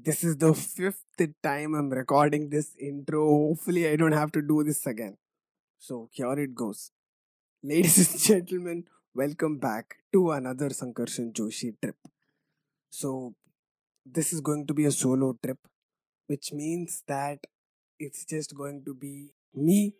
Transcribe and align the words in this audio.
This 0.00 0.22
is 0.22 0.36
the 0.36 0.54
fifth 0.54 1.02
time 1.42 1.74
I'm 1.74 1.90
recording 1.90 2.50
this 2.50 2.76
intro. 2.78 3.20
Hopefully, 3.26 3.88
I 3.88 3.96
don't 3.96 4.12
have 4.12 4.30
to 4.32 4.40
do 4.40 4.62
this 4.62 4.86
again. 4.86 5.16
So, 5.78 6.08
here 6.12 6.38
it 6.38 6.54
goes. 6.54 6.92
Ladies 7.64 7.98
and 7.98 8.20
gentlemen, 8.28 8.84
welcome 9.12 9.58
back 9.58 9.96
to 10.12 10.30
another 10.30 10.68
Sankarshan 10.68 11.32
Joshi 11.32 11.74
trip. 11.82 11.96
So, 12.90 13.34
this 14.06 14.32
is 14.32 14.40
going 14.40 14.68
to 14.68 14.74
be 14.74 14.84
a 14.84 14.92
solo 14.92 15.36
trip, 15.42 15.58
which 16.28 16.52
means 16.52 17.02
that 17.08 17.40
it's 17.98 18.24
just 18.24 18.54
going 18.54 18.84
to 18.84 18.94
be 18.94 19.32
me 19.52 19.94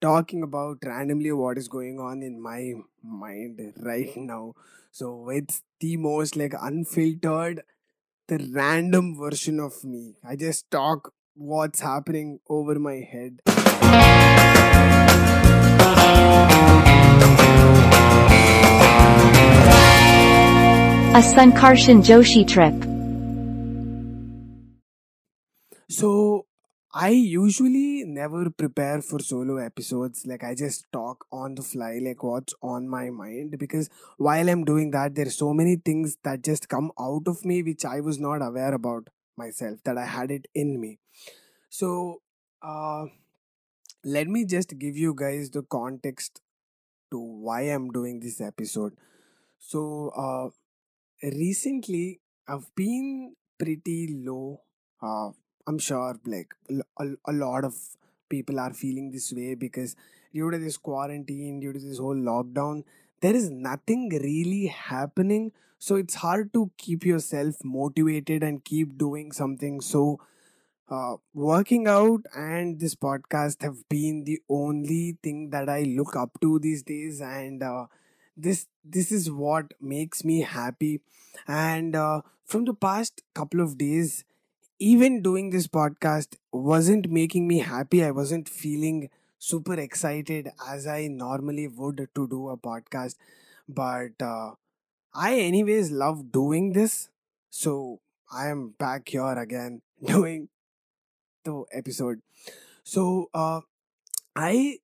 talking 0.00 0.44
about 0.44 0.78
randomly 0.84 1.32
what 1.32 1.58
is 1.58 1.66
going 1.66 1.98
on 1.98 2.22
in 2.22 2.40
my 2.40 2.74
mind 3.02 3.72
right 3.78 4.16
now. 4.16 4.54
So, 4.92 5.28
it's 5.30 5.62
the 5.80 5.96
most 5.96 6.36
like 6.36 6.54
unfiltered 6.60 7.64
the 8.30 8.48
random 8.52 9.16
version 9.18 9.58
of 9.58 9.82
me. 9.82 10.14
I 10.24 10.36
just 10.36 10.70
talk 10.70 11.12
what's 11.34 11.80
happening 11.80 12.38
over 12.48 12.78
my 12.78 12.98
head. 13.12 13.40
A 21.12 21.22
Sankarshan 21.32 22.04
Joshi 22.06 22.46
trip. 22.46 22.76
So 25.88 26.46
I 26.92 27.10
usually 27.10 28.02
never 28.04 28.50
prepare 28.50 29.00
for 29.00 29.20
solo 29.20 29.58
episodes. 29.58 30.26
Like 30.26 30.42
I 30.42 30.56
just 30.56 30.90
talk 30.92 31.24
on 31.30 31.54
the 31.54 31.62
fly, 31.62 32.00
like 32.02 32.24
what's 32.24 32.52
on 32.62 32.88
my 32.88 33.10
mind. 33.10 33.58
Because 33.58 33.88
while 34.16 34.50
I'm 34.50 34.64
doing 34.64 34.90
that, 34.90 35.14
there's 35.14 35.36
so 35.36 35.54
many 35.54 35.76
things 35.76 36.16
that 36.24 36.42
just 36.42 36.68
come 36.68 36.90
out 36.98 37.28
of 37.28 37.44
me 37.44 37.62
which 37.62 37.84
I 37.84 38.00
was 38.00 38.18
not 38.18 38.42
aware 38.42 38.74
about 38.74 39.08
myself 39.36 39.78
that 39.84 39.96
I 39.96 40.06
had 40.06 40.32
it 40.32 40.46
in 40.52 40.80
me. 40.80 40.98
So 41.68 42.22
uh, 42.60 43.06
let 44.04 44.26
me 44.26 44.44
just 44.44 44.76
give 44.76 44.96
you 44.96 45.14
guys 45.14 45.50
the 45.50 45.62
context 45.62 46.40
to 47.12 47.20
why 47.20 47.62
I'm 47.62 47.90
doing 47.92 48.18
this 48.18 48.40
episode. 48.40 48.94
So 49.60 50.08
uh, 50.16 50.48
recently 51.22 52.20
I've 52.48 52.74
been 52.74 53.36
pretty 53.60 54.08
low. 54.26 54.62
Uh, 55.00 55.30
I'm 55.70 55.78
sure 55.78 56.18
like 56.26 56.54
a 57.28 57.32
lot 57.32 57.64
of 57.64 57.76
people 58.28 58.58
are 58.60 58.72
feeling 58.72 59.10
this 59.12 59.32
way 59.32 59.54
because 59.54 59.96
due 60.34 60.50
to 60.50 60.58
this 60.58 60.76
quarantine, 60.76 61.60
due 61.60 61.72
to 61.72 61.78
this 61.78 61.98
whole 61.98 62.16
lockdown, 62.30 62.82
there 63.20 63.34
is 63.34 63.50
nothing 63.50 64.08
really 64.22 64.66
happening. 64.66 65.52
So 65.78 65.96
it's 65.96 66.16
hard 66.16 66.52
to 66.54 66.70
keep 66.76 67.04
yourself 67.04 67.56
motivated 67.64 68.42
and 68.42 68.64
keep 68.64 68.98
doing 68.98 69.32
something. 69.32 69.80
So 69.80 70.20
uh, 70.90 71.16
working 71.34 71.86
out 71.86 72.22
and 72.34 72.80
this 72.80 72.94
podcast 72.94 73.62
have 73.62 73.88
been 73.88 74.24
the 74.24 74.40
only 74.48 75.18
thing 75.22 75.50
that 75.50 75.68
I 75.68 75.82
look 75.82 76.16
up 76.16 76.30
to 76.40 76.58
these 76.58 76.82
days, 76.82 77.20
and 77.20 77.62
uh, 77.62 77.86
this 78.36 78.66
this 78.84 79.12
is 79.12 79.30
what 79.30 79.72
makes 79.80 80.24
me 80.24 80.40
happy. 80.40 81.00
And 81.46 81.94
uh, 81.94 82.22
from 82.44 82.64
the 82.64 82.74
past 82.74 83.22
couple 83.34 83.60
of 83.60 83.78
days, 83.78 84.24
even 84.80 85.22
doing 85.22 85.50
this 85.50 85.68
podcast 85.68 86.36
wasn't 86.52 87.10
making 87.10 87.46
me 87.48 87.58
happy. 87.60 88.04
I 88.04 88.10
wasn't 88.12 88.48
feeling 88.48 89.10
super 89.38 89.74
excited 89.74 90.50
as 90.68 90.86
I 90.86 91.08
normally 91.08 91.68
would 91.68 92.08
to 92.14 92.28
do 92.28 92.48
a 92.48 92.56
podcast, 92.56 93.16
but 93.68 94.20
uh, 94.22 94.52
I 95.14 95.36
anyways 95.40 95.90
love 95.90 96.32
doing 96.32 96.72
this, 96.74 97.10
so 97.50 98.00
I 98.32 98.48
am 98.48 98.74
back 98.78 99.08
here 99.08 99.38
again 99.38 99.82
doing 100.04 100.48
the 101.44 101.64
episode. 101.72 102.20
So 102.84 103.30
uh, 103.34 103.60
I 104.36 104.78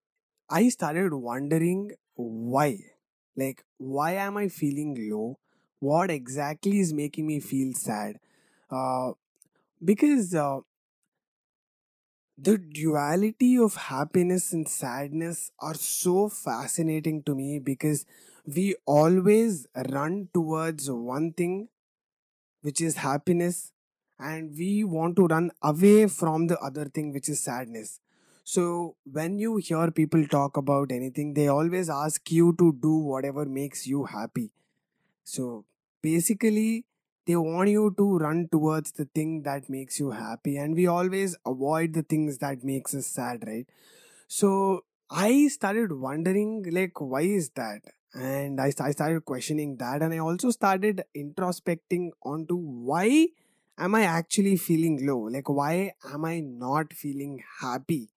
I 0.50 0.68
started 0.70 1.14
wondering 1.14 1.92
why. 2.14 2.78
Like 3.36 3.64
why 3.78 4.12
am 4.14 4.36
I 4.36 4.48
feeling 4.48 5.10
low? 5.10 5.38
What 5.80 6.10
exactly 6.10 6.80
is 6.80 6.92
making 6.94 7.26
me 7.26 7.40
feel 7.40 7.74
sad? 7.74 8.18
Uh, 8.70 9.12
because 9.84 10.34
uh, 10.34 10.60
the 12.38 12.58
duality 12.58 13.56
of 13.58 13.74
happiness 13.76 14.52
and 14.52 14.68
sadness 14.68 15.50
are 15.58 15.74
so 15.74 16.28
fascinating 16.28 17.22
to 17.22 17.34
me 17.34 17.58
because 17.58 18.04
we 18.46 18.74
always 18.84 19.66
run 19.90 20.28
towards 20.34 20.90
one 20.90 21.32
thing 21.32 21.68
which 22.62 22.80
is 22.80 22.96
happiness 22.96 23.72
and 24.18 24.56
we 24.58 24.84
want 24.84 25.16
to 25.16 25.26
run 25.26 25.50
away 25.62 26.06
from 26.08 26.46
the 26.48 26.58
other 26.60 26.86
thing 26.86 27.12
which 27.12 27.28
is 27.28 27.40
sadness. 27.40 28.00
So 28.44 28.96
when 29.10 29.38
you 29.38 29.56
hear 29.56 29.90
people 29.90 30.26
talk 30.28 30.56
about 30.56 30.92
anything 30.92 31.34
they 31.34 31.48
always 31.48 31.90
ask 31.90 32.30
you 32.30 32.54
to 32.58 32.72
do 32.80 32.96
whatever 32.98 33.44
makes 33.46 33.86
you 33.86 34.04
happy. 34.04 34.52
So 35.24 35.64
basically 36.02 36.84
they 37.26 37.36
want 37.36 37.68
you 37.68 37.94
to 37.96 38.18
run 38.18 38.48
towards 38.50 38.92
the 38.92 39.04
thing 39.14 39.42
that 39.42 39.68
makes 39.68 39.98
you 39.98 40.10
happy 40.12 40.56
and 40.56 40.74
we 40.74 40.86
always 40.86 41.36
avoid 41.44 41.92
the 41.92 42.02
things 42.02 42.38
that 42.38 42.64
makes 42.64 42.94
us 42.94 43.06
sad 43.06 43.44
right 43.46 43.66
so 44.28 44.84
I 45.10 45.48
started 45.48 45.92
wondering, 45.92 46.64
like, 46.70 47.00
why 47.00 47.22
is 47.22 47.50
that? 47.50 47.82
And 48.14 48.60
I, 48.60 48.72
I 48.80 48.90
started 48.90 49.24
questioning 49.24 49.76
that, 49.76 50.02
and 50.02 50.12
I 50.12 50.18
also 50.18 50.50
started 50.50 51.04
introspecting 51.16 52.10
onto 52.24 52.56
why 52.56 53.28
am 53.78 53.94
I 53.94 54.02
actually 54.02 54.56
feeling 54.56 55.06
low? 55.06 55.18
Like, 55.18 55.48
why 55.48 55.92
am 56.12 56.24
I 56.24 56.40
not 56.40 56.92
feeling 56.92 57.42
happy? 57.60 58.08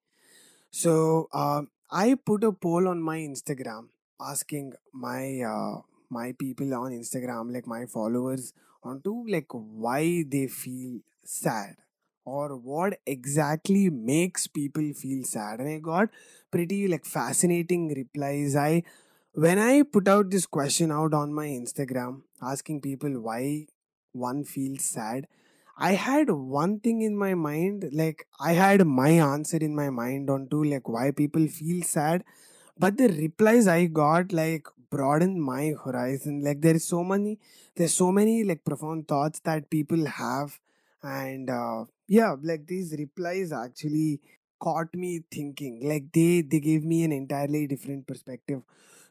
So 0.72 1.28
uh, 1.34 1.64
I 1.92 2.16
put 2.16 2.44
a 2.44 2.52
poll 2.52 2.88
on 2.88 3.02
my 3.02 3.18
Instagram 3.18 3.90
asking 4.22 4.74
my 4.94 5.42
uh, 5.42 5.82
my 6.10 6.34
people 6.34 6.74
on 6.74 6.92
Instagram, 6.92 7.54
like 7.54 7.68
my 7.68 7.86
followers, 7.86 8.54
onto 8.84 9.26
like 9.28 9.48
why 9.52 10.24
they 10.28 10.48
feel 10.48 11.00
sad 11.24 11.76
or 12.26 12.56
what 12.56 13.00
exactly 13.06 13.90
makes 13.90 14.48
people 14.48 14.94
feel 14.94 15.24
sad. 15.24 15.60
And 15.60 15.70
I 15.70 15.80
got 15.80 16.10
pretty 16.52 16.88
like 16.88 17.06
fascinating 17.06 17.94
replies. 17.94 18.56
I 18.56 18.84
when 19.34 19.60
I 19.60 19.84
put 19.84 20.08
out 20.08 20.30
this 20.32 20.46
question 20.46 20.92
out 20.92 21.14
on 21.14 21.34
my 21.34 21.48
Instagram 21.48 22.22
asking 22.42 22.82
people 22.82 23.20
why 23.22 23.68
one 24.12 24.44
feels 24.44 24.84
sad 24.86 25.28
I 25.78 25.94
had 25.94 26.30
one 26.30 26.80
thing 26.82 27.02
in 27.02 27.18
my 27.18 27.34
mind, 27.36 27.90
like 27.94 28.28
I 28.40 28.52
had 28.54 28.86
my 28.86 29.10
answer 29.12 29.58
in 29.58 29.76
my 29.76 29.90
mind 29.90 30.30
on 30.30 30.48
to 30.50 30.64
like 30.64 30.90
why 30.90 31.12
people 31.12 31.48
feel 31.48 31.84
sad, 31.84 32.24
but 32.78 32.98
the 32.98 33.08
replies 33.10 33.68
I 33.68 33.86
got 33.86 34.34
like 34.34 34.68
broadened 34.90 35.42
my 35.42 35.74
horizon. 35.84 36.44
Like 36.44 36.62
there 36.62 36.76
is 36.76 36.86
so 36.86 37.04
many, 37.04 37.40
there's 37.76 37.94
so 37.94 38.12
many 38.12 38.44
like 38.44 38.64
profound 38.64 39.08
thoughts 39.08 39.40
that 39.42 39.70
people 39.70 40.06
have, 40.06 40.60
and 41.04 41.50
uh, 41.50 41.86
yeah, 42.08 42.36
like 42.42 42.68
these 42.68 42.96
replies 42.98 43.52
actually 43.52 44.20
caught 44.60 44.94
me 44.94 45.22
thinking. 45.32 45.88
Like 45.88 46.12
they 46.14 46.42
they 46.42 46.60
gave 46.60 46.84
me 46.84 47.04
an 47.04 47.12
entirely 47.12 47.68
different 47.68 48.08
perspective. 48.08 48.62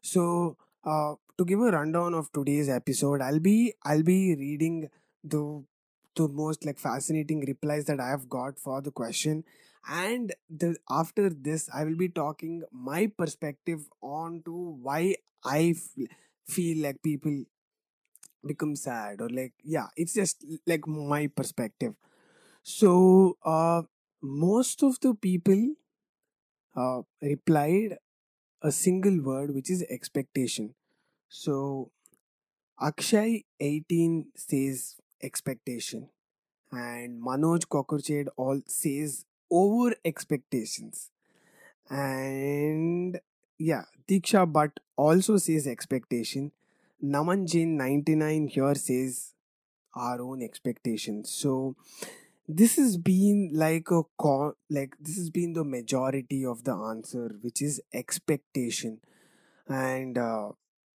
So 0.02 0.56
uh, 0.84 1.14
to 1.36 1.44
give 1.44 1.60
a 1.60 1.70
rundown 1.70 2.14
of 2.14 2.32
today's 2.32 2.68
episode, 2.68 3.20
I'll 3.20 3.40
be 3.40 3.74
I'll 3.84 4.02
be 4.02 4.34
reading 4.36 4.88
the 5.24 5.64
the 6.16 6.28
most 6.28 6.64
like 6.64 6.78
fascinating 6.78 7.44
replies 7.46 7.84
that 7.86 8.00
I 8.00 8.08
have 8.08 8.28
got 8.28 8.58
for 8.58 8.80
the 8.80 8.90
question. 8.90 9.44
And 9.88 10.34
the 10.50 10.76
after 10.90 11.30
this, 11.30 11.68
I 11.72 11.84
will 11.84 11.96
be 11.96 12.08
talking 12.08 12.62
my 12.72 13.06
perspective 13.06 13.88
on 14.02 14.42
to 14.44 14.52
why 14.82 15.16
I 15.44 15.74
f- 15.76 16.08
feel 16.46 16.82
like 16.82 17.02
people 17.02 17.44
become 18.46 18.74
sad 18.76 19.20
or 19.20 19.28
like 19.28 19.52
yeah, 19.64 19.88
it's 19.96 20.14
just 20.14 20.44
like 20.66 20.86
my 20.86 21.26
perspective. 21.26 21.94
So 22.62 23.38
uh, 23.44 23.82
most 24.22 24.82
of 24.82 25.00
the 25.00 25.14
people 25.14 25.74
uh, 26.76 27.02
replied 27.22 27.98
a 28.62 28.72
single 28.72 29.20
word, 29.22 29.54
which 29.54 29.70
is 29.70 29.84
expectation. 29.90 30.74
So 31.28 31.90
Akshay 32.80 33.44
18 33.60 34.28
says 34.36 34.96
expectation 35.22 36.10
and 36.72 37.22
Manoj 37.22 37.66
Kokurched 37.66 38.28
all 38.36 38.62
says 38.66 39.24
over 39.50 39.94
expectations. 40.04 41.10
And 41.90 43.20
yeah, 43.58 43.84
Diksha 44.08 44.50
Bhatt 44.50 44.78
also 44.98 45.38
says 45.38 45.66
expectation. 45.66 46.52
Naman 47.02 47.46
Jain 47.48 47.76
99 47.78 48.48
here 48.48 48.74
says 48.74 49.34
our 49.94 50.20
own 50.22 50.42
expectations. 50.42 51.30
So 51.32 51.76
this 52.48 52.76
has 52.76 52.96
been 52.96 53.50
like 53.52 53.90
a 53.90 54.02
co- 54.18 54.56
like 54.70 54.96
this 55.00 55.16
has 55.16 55.30
been 55.30 55.52
the 55.52 55.64
majority 55.64 56.44
of 56.44 56.64
the 56.64 56.72
answer, 56.74 57.36
which 57.42 57.62
is 57.62 57.80
expectation. 57.92 59.00
And 59.68 60.18
uh, 60.18 60.50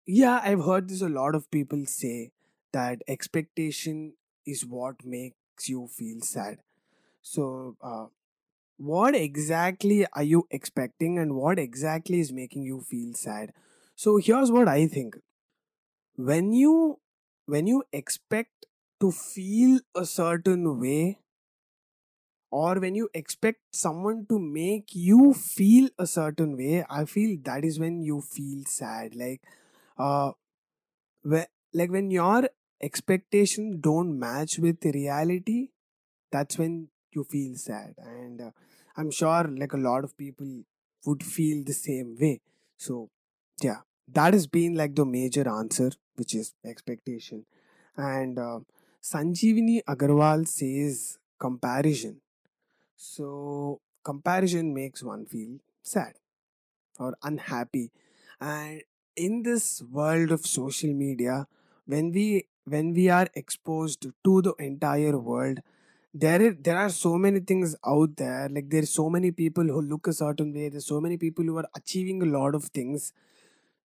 yeah, 0.05 0.41
I've 0.43 0.65
heard 0.65 0.89
this 0.89 1.01
a 1.01 1.09
lot 1.09 1.35
of 1.35 1.49
people 1.51 1.85
say 1.85 2.31
that 2.73 3.01
expectation 3.07 4.13
is 4.45 4.65
what 4.65 5.05
makes 5.05 5.69
you 5.69 5.87
feel 5.87 6.21
sad. 6.21 6.59
So, 7.21 7.77
uh, 7.81 8.07
what 8.77 9.15
exactly 9.15 10.05
are 10.13 10.23
you 10.23 10.47
expecting 10.51 11.19
and 11.19 11.35
what 11.35 11.59
exactly 11.59 12.19
is 12.19 12.33
making 12.33 12.63
you 12.63 12.81
feel 12.81 13.13
sad? 13.13 13.53
So, 13.95 14.17
here's 14.17 14.51
what 14.51 14.67
I 14.67 14.87
think. 14.87 15.15
When 16.15 16.53
you 16.53 16.99
when 17.45 17.67
you 17.67 17.83
expect 17.91 18.65
to 18.99 19.11
feel 19.11 19.79
a 19.95 20.05
certain 20.05 20.79
way 20.79 21.19
or 22.51 22.75
when 22.79 22.95
you 22.95 23.09
expect 23.13 23.59
someone 23.71 24.25
to 24.29 24.37
make 24.39 24.93
you 24.93 25.33
feel 25.33 25.89
a 25.97 26.05
certain 26.05 26.55
way, 26.55 26.85
I 26.89 27.05
feel 27.05 27.37
that 27.43 27.65
is 27.65 27.79
when 27.79 28.01
you 28.03 28.21
feel 28.21 28.63
sad. 28.65 29.15
Like 29.15 29.41
uh 29.97 30.31
when, 31.23 31.45
like 31.73 31.91
when 31.91 32.11
your 32.11 32.49
expectations 32.81 33.77
don't 33.81 34.17
match 34.19 34.59
with 34.59 34.83
reality 34.85 35.69
that's 36.31 36.57
when 36.57 36.89
you 37.11 37.23
feel 37.23 37.55
sad 37.57 37.93
and 37.99 38.41
uh, 38.41 38.51
i'm 38.97 39.11
sure 39.11 39.43
like 39.57 39.73
a 39.73 39.77
lot 39.77 40.03
of 40.03 40.17
people 40.17 40.63
would 41.05 41.23
feel 41.23 41.63
the 41.65 41.73
same 41.73 42.17
way 42.19 42.41
so 42.77 43.09
yeah 43.61 43.81
that 44.07 44.33
has 44.33 44.47
been 44.47 44.75
like 44.75 44.95
the 44.95 45.05
major 45.05 45.47
answer 45.49 45.91
which 46.15 46.35
is 46.35 46.53
expectation. 46.65 47.45
And 47.97 48.37
uh, 48.37 48.59
agarwal 49.03 50.47
says 50.47 51.17
comparison. 51.39 52.21
So 52.95 53.81
comparison 54.03 54.73
makes 54.73 55.03
one 55.03 55.25
feel 55.25 55.57
sad 55.81 56.13
or 56.99 57.15
unhappy. 57.23 57.91
And 58.39 58.83
in 59.15 59.43
this 59.43 59.81
world 59.91 60.31
of 60.31 60.45
social 60.45 60.93
media 60.93 61.47
when 61.85 62.11
we 62.11 62.47
when 62.65 62.93
we 62.93 63.09
are 63.09 63.27
exposed 63.35 64.07
to 64.23 64.41
the 64.41 64.53
entire 64.59 65.17
world 65.17 65.59
there 66.13 66.41
is, 66.41 66.55
there 66.61 66.77
are 66.77 66.89
so 66.89 67.17
many 67.17 67.39
things 67.39 67.75
out 67.85 68.15
there. 68.17 68.47
Like 68.49 68.69
there's 68.69 68.91
so 68.91 69.09
many 69.09 69.31
people 69.31 69.63
who 69.63 69.81
look 69.81 70.07
a 70.07 70.13
certain 70.13 70.53
way. 70.53 70.69
There's 70.69 70.85
so 70.85 71.01
many 71.01 71.17
people 71.17 71.43
who 71.43 71.57
are 71.57 71.67
achieving 71.75 72.21
a 72.21 72.25
lot 72.25 72.53
of 72.53 72.65
things 72.65 73.13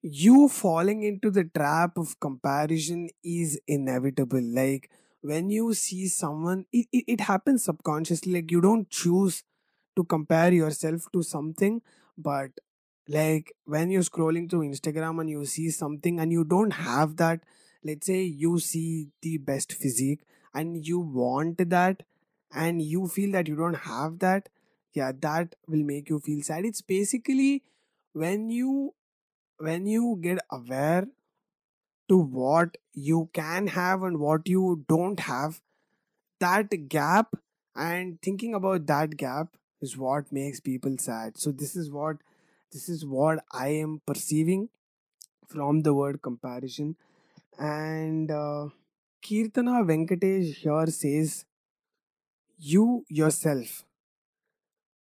you 0.02 0.48
falling 0.48 1.02
into 1.02 1.30
the 1.30 1.44
trap 1.44 1.96
of 1.96 2.18
comparison 2.20 3.08
is 3.24 3.60
inevitable. 3.66 4.42
Like 4.42 4.90
when 5.20 5.50
you 5.50 5.74
see 5.74 6.08
someone 6.08 6.66
it, 6.72 6.86
it, 6.92 7.04
it 7.06 7.20
happens 7.22 7.64
subconsciously. 7.64 8.32
Like 8.32 8.50
you 8.50 8.60
don't 8.60 8.88
choose 8.90 9.42
to 9.96 10.04
compare 10.04 10.52
yourself 10.52 11.06
to 11.12 11.22
something 11.22 11.80
but 12.18 12.50
like 13.08 13.52
when 13.64 13.90
you're 13.90 14.02
scrolling 14.02 14.50
through 14.50 14.60
instagram 14.68 15.20
and 15.20 15.30
you 15.30 15.44
see 15.44 15.70
something 15.70 16.18
and 16.20 16.32
you 16.32 16.44
don't 16.44 16.72
have 16.72 17.16
that 17.16 17.40
let's 17.84 18.06
say 18.06 18.22
you 18.22 18.58
see 18.58 19.08
the 19.22 19.38
best 19.38 19.72
physique 19.72 20.20
and 20.54 20.84
you 20.86 20.98
want 20.98 21.58
that 21.70 22.02
and 22.52 22.82
you 22.82 23.06
feel 23.06 23.32
that 23.32 23.48
you 23.48 23.56
don't 23.56 23.80
have 23.90 24.18
that 24.18 24.48
yeah 24.92 25.12
that 25.20 25.54
will 25.68 25.84
make 25.84 26.08
you 26.08 26.18
feel 26.18 26.42
sad. 26.42 26.64
It's 26.64 26.80
basically 26.80 27.62
when 28.12 28.48
you 28.50 28.94
when 29.58 29.86
you 29.86 30.18
get 30.20 30.38
aware 30.50 31.06
to 32.08 32.18
what 32.18 32.76
you 32.92 33.28
can 33.32 33.66
have 33.68 34.02
and 34.02 34.18
what 34.18 34.48
you 34.48 34.84
don't 34.88 35.20
have 35.20 35.60
that 36.40 36.88
gap 36.88 37.34
and 37.74 38.20
thinking 38.22 38.54
about 38.54 38.86
that 38.86 39.16
gap 39.16 39.56
is 39.80 39.96
what 39.96 40.32
makes 40.32 40.60
people 40.60 40.96
sad. 40.98 41.38
So 41.38 41.50
this 41.50 41.76
is 41.76 41.90
what 41.90 42.16
this 42.72 42.88
is 42.88 43.06
what 43.06 43.38
i 43.52 43.68
am 43.68 44.00
perceiving 44.06 44.68
from 45.46 45.82
the 45.82 45.94
word 45.94 46.20
comparison. 46.20 46.96
And 47.58 48.30
uh, 48.30 48.68
kirtana 49.24 49.82
venkatesh 49.90 50.56
here 50.56 50.86
says 50.86 51.44
you 52.58 53.04
yourself. 53.08 53.84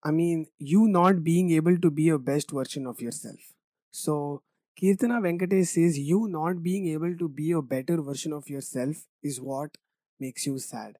I 0.04 0.12
mean 0.12 0.48
you 0.58 0.88
not 0.88 1.24
being 1.24 1.52
able 1.52 1.78
to 1.78 1.92
be 1.92 2.10
a 2.10 2.18
best 2.18 2.52
version 2.52 2.88
of 2.88 3.02
yourself 3.02 3.54
so 3.92 4.42
kirtana 4.82 5.20
venkatesh 5.26 5.68
says 5.68 6.00
you 6.00 6.28
not 6.28 6.64
being 6.64 6.88
able 6.88 7.16
to 7.18 7.28
be 7.28 7.52
a 7.52 7.62
better 7.62 8.02
version 8.02 8.34
of 8.34 8.50
yourself 8.50 9.06
is 9.24 9.42
what 9.42 9.78
makes 10.20 10.46
you 10.46 10.58
sad. 10.60 10.98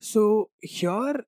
So 0.00 0.50
here 0.60 1.24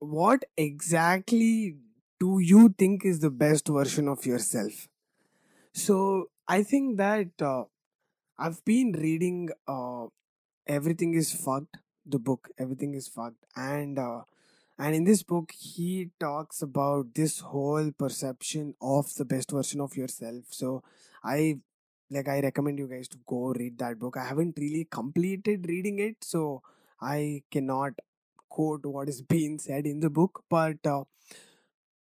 what 0.00 0.44
exactly 0.56 1.76
do 2.20 2.38
you 2.40 2.70
think 2.78 3.04
is 3.04 3.20
the 3.20 3.30
best 3.30 3.68
version 3.68 4.08
of 4.08 4.26
yourself? 4.26 4.88
So 5.72 6.30
i 6.48 6.62
think 6.70 6.96
that 6.98 7.42
uh, 7.48 7.64
i've 8.38 8.60
been 8.70 8.92
reading 9.04 9.50
uh, 9.74 10.06
everything 10.76 11.14
is 11.22 11.30
fucked 11.44 11.78
the 12.14 12.18
book 12.28 12.48
everything 12.64 12.94
is 13.00 13.08
fucked 13.16 13.46
and 13.56 13.98
uh, 13.98 14.20
and 14.80 14.94
in 14.94 15.04
this 15.04 15.22
book 15.22 15.52
he 15.52 16.10
talks 16.18 16.62
about 16.62 17.14
this 17.14 17.40
whole 17.40 17.90
perception 17.92 18.74
of 18.80 19.14
the 19.16 19.24
best 19.24 19.50
version 19.50 19.80
of 19.80 19.96
yourself. 19.96 20.44
So 20.50 20.82
i 21.24 21.58
like 22.10 22.28
i 22.28 22.40
recommend 22.40 22.78
you 22.78 22.88
guys 22.88 23.08
to 23.08 23.18
go 23.26 23.52
read 23.58 23.78
that 23.78 23.98
book. 23.98 24.16
I 24.16 24.24
haven't 24.26 24.58
really 24.58 24.86
completed 24.90 25.66
reading 25.68 25.98
it 25.98 26.16
so 26.22 26.62
i 27.00 27.42
cannot 27.50 27.92
quote 28.48 28.86
what 28.86 29.08
is 29.08 29.22
being 29.36 29.58
said 29.58 29.86
in 29.86 30.00
the 30.00 30.10
book. 30.10 30.44
But 30.50 30.86
uh, 30.86 31.04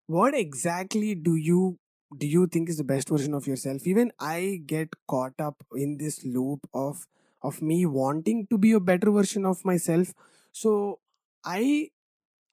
what 0.07 0.33
exactly 0.33 1.15
do 1.15 1.35
you 1.35 1.77
do 2.17 2.25
you 2.27 2.47
think 2.47 2.69
is 2.69 2.77
the 2.77 2.83
best 2.83 3.09
version 3.09 3.33
of 3.33 3.47
yourself? 3.47 3.85
Even 3.85 4.11
i 4.19 4.61
get 4.65 4.89
caught 5.07 5.39
up 5.39 5.63
in 5.75 5.97
this 5.97 6.23
loop 6.25 6.67
of 6.73 7.05
of 7.41 7.61
me 7.61 7.85
wanting 7.85 8.47
to 8.47 8.57
be 8.57 8.71
a 8.73 8.79
better 8.79 9.11
version 9.11 9.45
of 9.45 9.63
myself. 9.63 10.13
So 10.51 10.99
i 11.45 11.89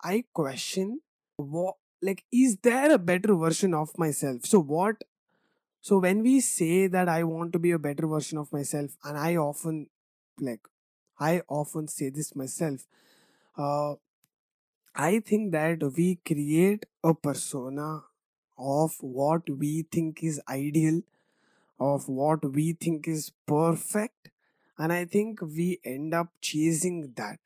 i 0.03 0.25
question 0.33 1.01
what 1.37 1.77
like 2.03 2.25
is 2.33 2.57
there 2.63 2.93
a 2.93 2.99
better 2.99 3.35
version 3.35 3.75
of 3.75 3.97
myself? 3.99 4.45
So 4.45 4.61
what 4.61 5.05
so 5.81 5.99
when 5.99 6.23
we 6.23 6.41
say 6.41 6.87
that 6.89 7.09
i 7.09 7.23
want 7.25 7.53
to 7.53 7.59
be 7.59 7.71
a 7.73 7.79
better 7.79 8.07
version 8.07 8.39
of 8.39 8.53
myself 8.53 8.97
and 9.05 9.19
i 9.19 9.37
often 9.37 9.89
like 10.41 10.61
i 11.21 11.43
often 11.49 11.89
say 11.89 12.09
this 12.11 12.35
myself 12.37 12.87
uh 13.57 13.95
i 14.95 15.21
think 15.21 15.53
that 15.53 15.83
we 15.97 16.07
create 16.31 16.87
a 17.05 17.15
persona 17.15 18.03
of 18.59 18.97
what 19.01 19.49
we 19.65 19.73
think 19.97 20.23
is 20.23 20.41
ideal 20.49 21.01
of 21.79 22.09
what 22.09 22.45
we 22.59 22.73
think 22.73 23.09
is 23.09 23.33
perfect 23.47 24.31
and 24.79 24.93
i 24.93 25.05
think 25.05 25.41
we 25.43 25.69
end 25.85 26.15
up 26.15 26.33
chasing 26.41 27.13
that 27.17 27.39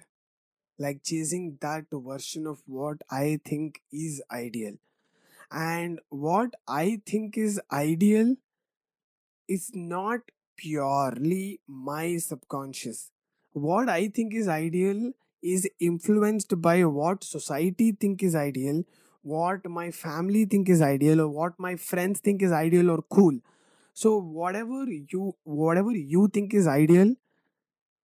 like 0.80 1.02
chasing 1.04 1.58
that 1.62 1.86
version 1.92 2.46
of 2.48 2.62
what 2.66 3.02
i 3.10 3.40
think 3.44 3.82
is 3.92 4.22
ideal. 4.32 4.74
And 5.52 6.00
what 6.10 6.54
i 6.68 7.00
think 7.06 7.38
is 7.38 7.60
ideal 7.72 8.36
is 9.48 9.70
not 9.74 10.20
purely 10.56 11.60
my 11.66 12.16
subconscious. 12.18 13.10
What 13.52 13.88
i 13.88 14.08
think 14.08 14.34
is 14.34 14.48
ideal 14.48 15.12
is 15.42 15.68
influenced 15.80 16.60
by 16.60 16.84
what 16.84 17.24
society 17.24 17.92
think 17.92 18.22
is 18.22 18.34
ideal 18.34 18.82
what 19.22 19.66
my 19.68 19.90
family 19.90 20.46
think 20.46 20.68
is 20.70 20.80
ideal 20.80 21.20
or 21.20 21.28
what 21.28 21.52
my 21.58 21.76
friends 21.76 22.20
think 22.20 22.42
is 22.42 22.52
ideal 22.52 22.90
or 22.90 23.02
cool. 23.10 23.38
So 23.94 24.18
whatever 24.18 24.84
you 24.90 25.34
whatever 25.44 25.92
you 25.92 26.28
think 26.28 26.54
is 26.54 26.66
ideal 26.66 27.14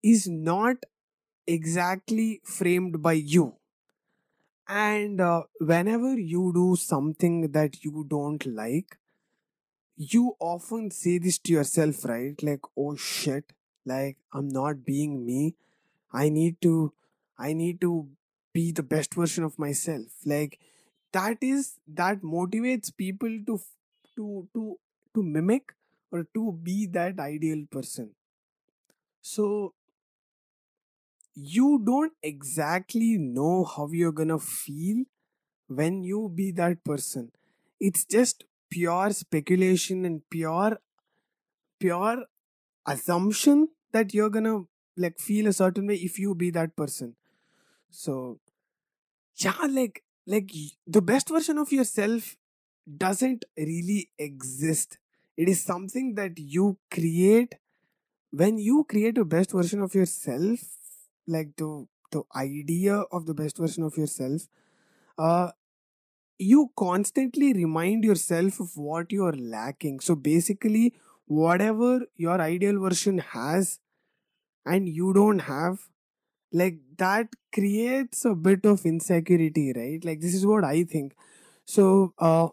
is 0.03 0.29
not 0.29 0.77
exactly 1.47 2.41
framed 2.45 3.03
by 3.03 3.13
you. 3.15 3.57
And 4.69 5.21
uh, 5.21 5.43
whenever 5.61 6.17
you 6.19 6.53
do 6.55 6.77
something 6.77 7.51
that 7.53 7.83
you 7.85 8.05
don't 8.09 8.45
like 8.47 8.97
you 9.97 10.37
often 10.41 10.91
say 10.91 11.19
this 11.19 11.39
to 11.39 11.53
yourself 11.53 12.05
right? 12.05 12.41
Like 12.43 12.61
oh 12.77 12.97
shit. 12.97 13.53
Like 13.85 14.19
i'm 14.33 14.49
not 14.49 14.85
being 14.85 15.25
me. 15.25 15.55
I 16.13 16.29
need 16.29 16.61
to 16.63 16.93
i 17.39 17.53
need 17.53 17.81
to 17.83 18.09
be 18.53 18.73
the 18.73 18.83
best 18.83 19.15
version 19.15 19.45
of 19.45 19.59
myself. 19.59 20.07
Like 20.25 20.59
that 21.13 21.39
is 21.41 21.79
that 21.89 22.23
motivates 22.23 22.97
people 22.97 23.39
to 23.47 23.61
to 24.17 24.49
to 24.55 24.79
to 25.15 25.23
mimic 25.23 25.73
or 26.11 26.25
to 26.35 26.53
be 26.53 26.87
that 26.87 27.19
ideal 27.21 27.65
person. 27.71 28.11
So 29.21 29.75
you 31.37 31.83
don't 31.85 32.15
exactly 32.23 33.19
know 33.19 33.65
how 33.65 33.89
you're 33.93 34.13
gonna 34.13 34.41
feel 34.41 35.05
when 35.69 36.03
you 36.05 36.31
be 36.35 36.51
that 36.53 36.85
person. 36.85 37.33
It's 37.81 38.05
just 38.05 38.45
pure 38.71 39.11
speculation 39.13 40.05
and 40.05 40.23
pure 40.31 40.79
pure 41.79 42.25
assumption 42.87 43.69
that 43.93 44.15
you're 44.15 44.31
gonna 44.31 44.63
like 44.97 45.19
feel 45.19 45.47
a 45.49 45.53
certain 45.53 45.87
way 45.87 45.95
if 45.97 46.19
you 46.19 46.35
be 46.35 46.51
that 46.51 46.77
person. 46.77 47.15
So 47.91 48.41
yeah 49.37 49.67
like 49.69 50.03
like 50.27 50.51
the 50.87 51.03
best 51.03 51.29
version 51.29 51.59
of 51.59 51.73
yourself 51.73 52.37
doesn't 52.99 53.45
really 53.57 54.11
exist. 54.19 54.99
It 55.37 55.49
is 55.49 55.63
something 55.63 56.15
that 56.17 56.39
you 56.39 56.79
create 56.91 57.57
when 58.33 58.59
you 58.59 58.85
create 58.89 59.19
a 59.19 59.25
best 59.25 59.53
version 59.53 59.83
of 59.83 59.95
yourself 59.95 60.61
like 61.27 61.57
the 61.57 61.87
the 62.13 62.23
idea 62.37 62.97
of 63.13 63.27
the 63.27 63.35
best 63.35 63.59
version 63.59 63.83
of 63.83 63.97
yourself 63.97 64.49
uh 65.19 65.51
you 66.39 66.71
constantly 66.77 67.53
remind 67.53 68.05
yourself 68.05 68.61
of 68.61 68.77
what 68.77 69.13
you're 69.13 69.33
lacking. 69.33 70.01
So 70.01 70.15
basically 70.15 70.95
whatever 71.27 72.03
your 72.17 72.41
ideal 72.41 72.79
version 72.81 73.19
has 73.19 73.81
and 74.67 74.89
you 74.89 75.13
don't 75.13 75.41
have 75.41 75.89
like 76.53 76.79
that 76.99 77.29
creates 77.55 78.25
a 78.25 78.35
bit 78.35 78.65
of 78.67 78.87
insecurity 78.87 79.73
right? 79.77 80.05
Like 80.05 80.21
this 80.21 80.35
is 80.35 80.47
what 80.47 80.65
i 80.65 80.85
think. 80.85 81.15
So 81.67 82.15
uh 82.19 82.49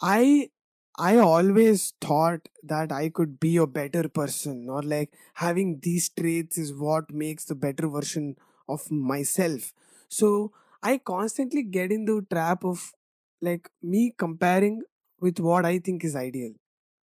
i 0.00 0.50
i 0.98 1.16
always 1.18 1.92
thought 2.00 2.48
that 2.62 2.92
i 2.92 3.08
could 3.08 3.38
be 3.40 3.56
a 3.56 3.66
better 3.66 4.08
person 4.08 4.68
or 4.68 4.82
like 4.82 5.12
having 5.34 5.78
these 5.82 6.08
traits 6.08 6.58
is 6.58 6.72
what 6.72 7.10
makes 7.12 7.44
the 7.44 7.54
better 7.54 7.88
version 7.88 8.36
of 8.68 8.90
myself. 8.90 9.72
So 10.08 10.52
i 10.82 10.98
constantly 10.98 11.62
get 11.62 11.92
in 11.92 12.04
the 12.04 12.24
trap 12.30 12.64
of 12.64 12.92
like 13.40 13.70
me 13.82 14.14
comparing 14.16 14.82
with 15.20 15.38
what 15.40 15.64
i 15.64 15.78
think 15.78 16.04
is 16.04 16.16
ideal. 16.16 16.52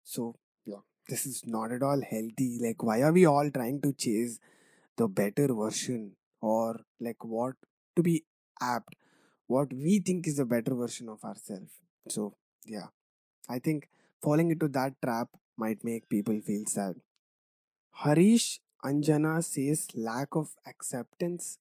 So 0.05 0.37
yeah 0.67 0.85
this 1.09 1.27
is 1.27 1.43
not 1.47 1.73
at 1.73 1.83
all 1.83 2.03
healthy. 2.03 2.59
Like 2.61 2.83
why 2.83 3.03
are 3.03 3.13
we 3.13 3.27
all 3.27 3.51
trying 3.51 3.81
to 3.83 3.93
chase 3.93 4.39
the 4.97 5.09
better 5.09 5.49
version 5.55 6.13
or 6.41 6.81
like 7.01 7.25
what 7.25 7.55
to 7.97 8.03
be 8.03 8.25
apt 8.61 8.95
what 9.47 9.73
we 9.73 9.99
think 10.01 10.27
is 10.27 10.37
the 10.37 10.45
better 10.45 10.75
version 10.75 11.09
of 11.09 11.23
ourselves 11.25 11.73
so 12.09 12.35
yeah 12.67 12.89
i 13.49 13.59
think 13.59 13.89
falling 14.23 14.51
into 14.51 14.69
that 14.69 14.95
trap 15.03 15.29
might 15.57 15.83
make 15.85 16.09
people 16.09 16.41
feel 16.41 16.65
sad. 16.67 16.97
Harish 18.03 18.61
anjana 18.83 19.45
says 19.45 19.89
lack 19.95 20.35
of 20.35 20.57
acceptance. 20.67 21.59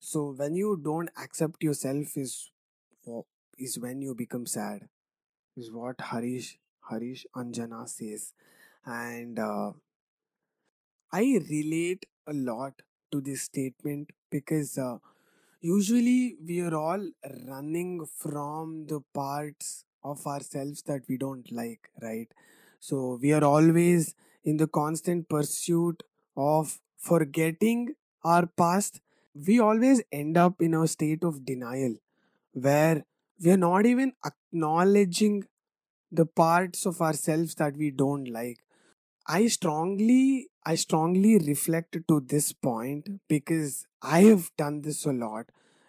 So 0.00 0.32
when 0.32 0.56
you 0.56 0.76
don't 0.82 1.10
accept 1.16 1.62
yourself 1.62 2.16
is 2.16 2.50
is 3.58 3.78
when 3.78 4.00
you 4.02 4.14
become 4.14 4.46
sad 4.46 4.88
is 5.56 5.70
what 5.72 6.00
harish 6.10 6.58
harish 6.90 7.26
anjana 7.36 7.88
says. 7.88 8.32
And 8.86 9.38
uh, 9.38 9.72
i 11.18 11.22
relate 11.50 12.04
a 12.28 12.32
lot 12.48 12.82
to 13.10 13.20
this 13.20 13.42
statement 13.42 14.10
because 14.30 14.78
uh, 14.78 14.98
Usually, 15.62 16.36
we 16.46 16.60
are 16.60 16.74
all 16.76 17.10
running 17.48 18.06
from 18.06 18.86
the 18.88 19.00
parts 19.14 19.85
of 20.12 20.26
ourselves 20.26 20.82
that 20.82 21.02
we 21.08 21.16
don't 21.18 21.50
like, 21.52 21.90
right? 22.02 22.28
So, 22.80 23.18
we 23.20 23.32
are 23.32 23.44
always 23.44 24.14
in 24.44 24.56
the 24.58 24.66
constant 24.68 25.28
pursuit 25.28 26.02
of 26.36 26.78
forgetting 26.96 27.94
our 28.24 28.46
past. 28.46 29.00
We 29.34 29.60
always 29.60 30.02
end 30.12 30.36
up 30.36 30.62
in 30.62 30.74
a 30.74 30.86
state 30.88 31.24
of 31.24 31.44
denial 31.44 31.96
where 32.52 33.04
we 33.42 33.50
are 33.50 33.56
not 33.58 33.86
even 33.86 34.12
acknowledging 34.24 35.44
the 36.10 36.26
parts 36.26 36.86
of 36.86 37.00
ourselves 37.02 37.54
that 37.56 37.76
we 37.76 37.90
don't 37.90 38.28
like 38.30 38.58
I 39.26 39.46
strongly 39.48 40.48
I 40.64 40.74
strongly 40.76 41.38
reflect 41.38 41.96
to 42.08 42.20
this 42.20 42.52
point 42.52 43.08
because 43.28 43.86
I 44.02 44.22
have 44.22 44.50
done 44.56 44.82
this 44.82 45.04
a 45.06 45.12
lot. 45.12 45.46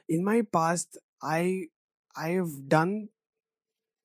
In 0.09 0.23
my 0.23 0.41
past 0.41 0.97
I 1.21 1.67
I 2.15 2.29
have 2.31 2.67
done 2.69 3.09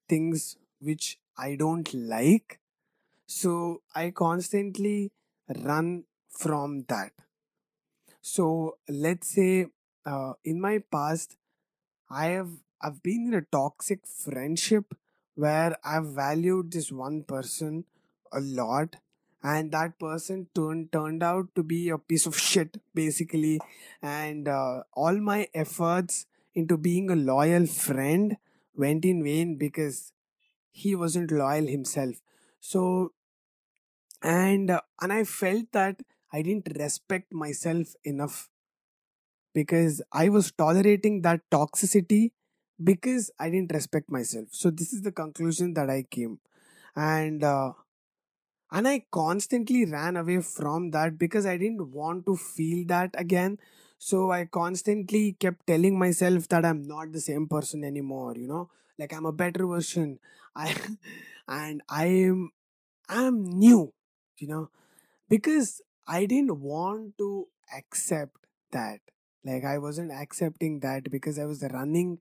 things 0.08 0.56
which 0.80 1.18
I 1.36 1.56
don't 1.56 1.92
like. 1.94 2.60
So 3.26 3.82
I 3.94 4.10
constantly 4.10 5.12
run 5.48 6.04
from 6.30 6.84
that. 6.88 7.12
So 8.20 8.78
let's 8.88 9.34
say 9.34 9.66
uh, 10.06 10.34
in 10.44 10.60
my 10.60 10.78
past 10.90 11.36
I 12.10 12.26
have 12.26 12.50
I've 12.80 13.02
been 13.02 13.28
in 13.28 13.34
a 13.34 13.42
toxic 13.42 14.06
friendship 14.06 14.94
where 15.34 15.76
I've 15.84 16.06
valued 16.06 16.72
this 16.72 16.92
one 16.92 17.24
person 17.24 17.84
a 18.32 18.40
lot 18.40 18.96
and 19.42 19.72
that 19.72 19.98
person 19.98 20.48
turned 20.54 20.92
turned 20.92 21.22
out 21.22 21.48
to 21.56 21.62
be 21.62 21.88
a 21.88 21.98
piece 21.98 22.26
of 22.26 22.38
shit 22.38 22.80
basically 22.94 23.60
and 24.02 24.48
uh, 24.48 24.82
all 24.94 25.16
my 25.16 25.48
efforts 25.54 26.26
into 26.54 26.76
being 26.76 27.10
a 27.10 27.16
loyal 27.16 27.66
friend 27.66 28.36
went 28.76 29.04
in 29.04 29.22
vain 29.22 29.56
because 29.56 30.12
he 30.72 30.94
wasn't 30.94 31.30
loyal 31.30 31.66
himself 31.66 32.16
so 32.60 33.12
and 34.22 34.70
uh, 34.70 34.80
and 35.00 35.12
I 35.12 35.24
felt 35.24 35.70
that 35.72 36.00
I 36.32 36.42
didn't 36.42 36.76
respect 36.78 37.32
myself 37.32 37.94
enough 38.04 38.48
because 39.54 40.02
I 40.12 40.28
was 40.28 40.52
tolerating 40.52 41.22
that 41.22 41.40
toxicity 41.50 42.32
because 42.82 43.30
I 43.38 43.50
didn't 43.50 43.72
respect 43.72 44.10
myself. 44.10 44.48
So 44.52 44.70
this 44.70 44.92
is 44.92 45.02
the 45.02 45.12
conclusion 45.12 45.74
that 45.74 45.90
I 45.90 46.04
came, 46.04 46.38
and 46.96 47.44
uh, 47.44 47.72
and 48.70 48.88
I 48.88 49.04
constantly 49.12 49.84
ran 49.84 50.16
away 50.16 50.40
from 50.40 50.90
that 50.92 51.18
because 51.18 51.46
I 51.46 51.56
didn't 51.58 51.92
want 51.92 52.26
to 52.26 52.36
feel 52.36 52.86
that 52.88 53.10
again. 53.18 53.58
So 54.04 54.32
I 54.32 54.46
constantly 54.46 55.34
kept 55.38 55.66
telling 55.68 55.96
myself 55.96 56.48
that 56.48 56.64
I'm 56.64 56.82
not 56.88 57.12
the 57.12 57.20
same 57.20 57.46
person 57.46 57.84
anymore. 57.84 58.34
You 58.36 58.48
know, 58.48 58.70
like 58.98 59.12
I'm 59.12 59.26
a 59.26 59.32
better 59.32 59.64
version. 59.64 60.18
I 60.56 60.74
and 61.48 61.82
I 61.88 62.06
am 62.06 62.50
I'm 63.08 63.44
new. 63.44 63.92
You 64.38 64.48
know, 64.48 64.70
because 65.28 65.80
I 66.06 66.26
didn't 66.26 66.58
want 66.60 67.16
to 67.18 67.46
accept 67.78 68.46
that. 68.72 69.00
Like 69.44 69.64
I 69.64 69.78
wasn't 69.78 70.10
accepting 70.10 70.80
that 70.80 71.10
because 71.10 71.38
I 71.38 71.44
was 71.44 71.62
running 71.72 72.18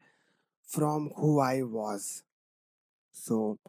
from 0.65 1.11
who 1.17 1.39
I 1.39 1.63
was. 1.63 2.23
So, 3.11 3.59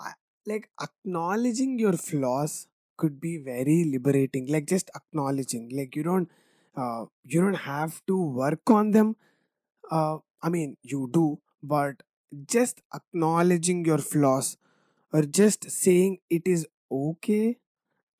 I, 0.00 0.12
like 0.46 0.68
acknowledging 0.80 1.78
your 1.78 1.94
flaws 1.94 2.68
could 2.96 3.20
be 3.20 3.38
very 3.38 3.84
liberating. 3.84 4.46
Like 4.46 4.66
just 4.66 4.90
acknowledging, 4.94 5.70
like 5.72 5.96
you 5.96 6.02
don't, 6.02 6.30
uh, 6.76 7.06
you 7.24 7.40
don't 7.40 7.62
have 7.66 8.02
to 8.06 8.20
work 8.22 8.70
on 8.70 8.90
them. 8.92 9.16
Uh, 9.90 10.18
I 10.42 10.48
mean, 10.48 10.76
you 10.82 11.08
do, 11.12 11.40
but 11.62 12.02
just 12.46 12.82
acknowledging 12.94 13.84
your 13.84 13.98
flaws 13.98 14.56
or 15.12 15.22
just 15.22 15.70
saying 15.70 16.18
it 16.30 16.42
is 16.46 16.66
okay 16.90 17.58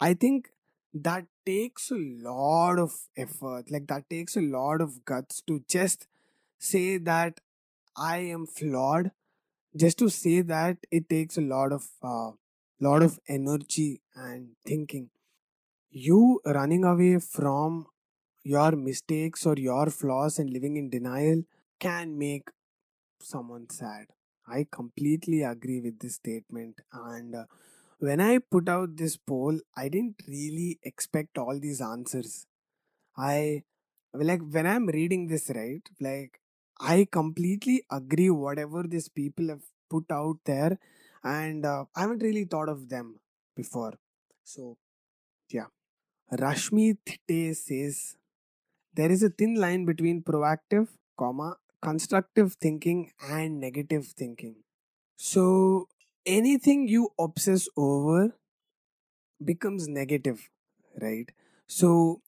I 0.00 0.14
think 0.14 0.50
that 0.94 1.26
takes 1.46 1.90
a 1.90 1.96
lot 1.96 2.78
of 2.78 2.94
effort. 3.16 3.70
Like 3.70 3.86
that 3.88 4.10
takes 4.10 4.36
a 4.36 4.40
lot 4.40 4.80
of 4.80 5.04
guts 5.04 5.42
to 5.46 5.62
just 5.68 6.06
say 6.58 6.98
that 6.98 7.40
I 7.96 8.18
am 8.18 8.46
flawed. 8.46 9.12
Just 9.76 9.98
to 9.98 10.08
say 10.10 10.42
that 10.42 10.78
it 10.90 11.08
takes 11.08 11.38
a 11.38 11.42
lot 11.42 11.72
of 11.72 11.88
uh, 12.02 12.32
lot 12.80 13.02
of 13.02 13.18
energy 13.28 14.02
and 14.14 14.50
thinking. 14.66 15.10
You 15.90 16.40
running 16.44 16.84
away 16.84 17.18
from 17.18 17.86
your 18.44 18.72
mistakes 18.72 19.46
or 19.46 19.54
your 19.56 19.86
flaws 19.90 20.38
and 20.38 20.50
living 20.50 20.76
in 20.76 20.90
denial 20.90 21.42
can 21.80 22.18
make 22.18 22.48
someone 23.20 23.68
sad. 23.70 24.06
I 24.46 24.66
completely 24.70 25.42
agree 25.42 25.80
with 25.80 26.00
this 26.00 26.14
statement 26.16 26.80
and 26.92 27.34
uh, 27.34 27.44
when 27.98 28.20
I 28.20 28.38
put 28.38 28.68
out 28.68 28.96
this 28.96 29.16
poll, 29.16 29.60
I 29.76 29.88
didn't 29.88 30.22
really 30.28 30.78
expect 30.82 31.38
all 31.38 31.58
these 31.60 31.80
answers. 31.80 32.46
I 33.16 33.62
like 34.14 34.40
when 34.42 34.66
I'm 34.66 34.86
reading 34.86 35.26
this, 35.28 35.50
right? 35.54 35.82
Like 36.00 36.40
I 36.80 37.06
completely 37.10 37.84
agree 37.90 38.30
whatever 38.30 38.82
these 38.84 39.08
people 39.08 39.48
have 39.48 39.62
put 39.90 40.04
out 40.10 40.38
there, 40.44 40.78
and 41.24 41.64
uh, 41.66 41.84
I 41.94 42.02
haven't 42.02 42.22
really 42.22 42.44
thought 42.44 42.68
of 42.68 42.88
them 42.88 43.20
before. 43.56 43.94
So 44.44 44.76
yeah, 45.50 45.66
Rashmi 46.32 46.98
Thitte 47.06 47.56
says 47.56 48.16
there 48.94 49.10
is 49.10 49.22
a 49.22 49.30
thin 49.30 49.54
line 49.54 49.84
between 49.84 50.22
proactive, 50.22 50.88
comma 51.18 51.56
constructive 51.82 52.54
thinking 52.54 53.10
and 53.28 53.60
negative 53.60 54.06
thinking. 54.16 54.54
So 55.16 55.88
anything 56.24 56.88
you 56.88 57.10
obsess 57.18 57.68
over 57.76 58.36
becomes 59.44 59.88
negative, 59.88 60.48
right? 61.00 61.30
So 61.66 62.22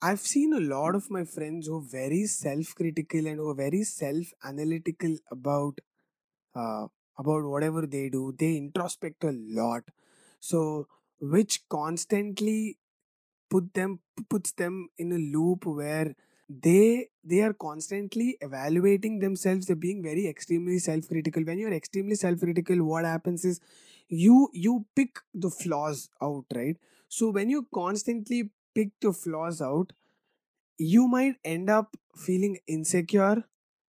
I've 0.00 0.20
seen 0.20 0.52
a 0.52 0.60
lot 0.60 0.94
of 0.94 1.10
my 1.10 1.24
friends 1.24 1.66
who 1.66 1.78
are 1.78 1.90
very 1.90 2.26
self-critical 2.26 3.26
and 3.26 3.36
who 3.38 3.48
are 3.50 3.54
very 3.54 3.82
self-analytical 3.82 5.16
about 5.30 5.80
uh, 6.54 6.86
about 7.18 7.44
whatever 7.44 7.86
they 7.86 8.08
do. 8.08 8.34
They 8.38 8.56
introspect 8.56 9.24
a 9.24 9.32
lot, 9.32 9.82
so 10.40 10.86
which 11.20 11.68
constantly 11.68 12.78
put 13.50 13.72
them 13.74 14.00
puts 14.28 14.52
them 14.52 14.88
in 14.98 15.12
a 15.12 15.18
loop 15.18 15.66
where 15.66 16.14
they 16.48 17.08
they 17.24 17.40
are 17.40 17.52
constantly 17.52 18.36
evaluating 18.40 19.18
themselves. 19.18 19.66
They're 19.66 19.76
being 19.76 20.02
very 20.02 20.26
extremely 20.26 20.78
self-critical. 20.78 21.42
When 21.44 21.58
you're 21.58 21.72
extremely 21.74 22.14
self-critical 22.14 22.82
what 22.84 23.04
happens 23.04 23.44
is 23.44 23.60
you 24.08 24.48
you 24.52 24.86
pick 24.96 25.18
the 25.34 25.50
flaws 25.50 26.08
out 26.22 26.44
right? 26.54 26.76
So 27.08 27.30
when 27.30 27.50
you 27.50 27.66
constantly 27.74 28.50
pick 28.74 28.90
the 29.00 29.12
flaws 29.12 29.60
out 29.60 29.92
you 30.78 31.08
might 31.08 31.36
end 31.44 31.70
up 31.70 31.96
feeling 32.16 32.58
insecure 32.66 33.44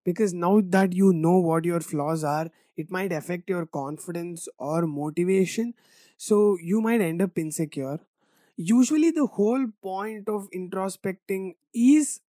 because 0.05 0.35
now 0.35 0.61
that 0.65 0.93
you 0.93 1.13
know 1.13 1.39
what 1.39 1.65
your 1.65 1.81
flaws 1.81 2.25
are 2.25 2.51
it 2.77 2.91
might 2.91 3.13
affect 3.13 3.49
your 3.49 3.67
confidence 3.67 4.49
or 4.59 4.87
motivation. 4.87 5.75
So 6.17 6.59
you 6.61 6.81
might 6.81 7.01
end 7.01 7.23
up 7.23 7.39
insecure 7.39 8.01
usually 8.57 9.11
the 9.11 9.27
whole 9.27 9.67
point 9.83 10.29
of 10.29 10.49
introspecting 10.51 11.55
is 11.75 12.21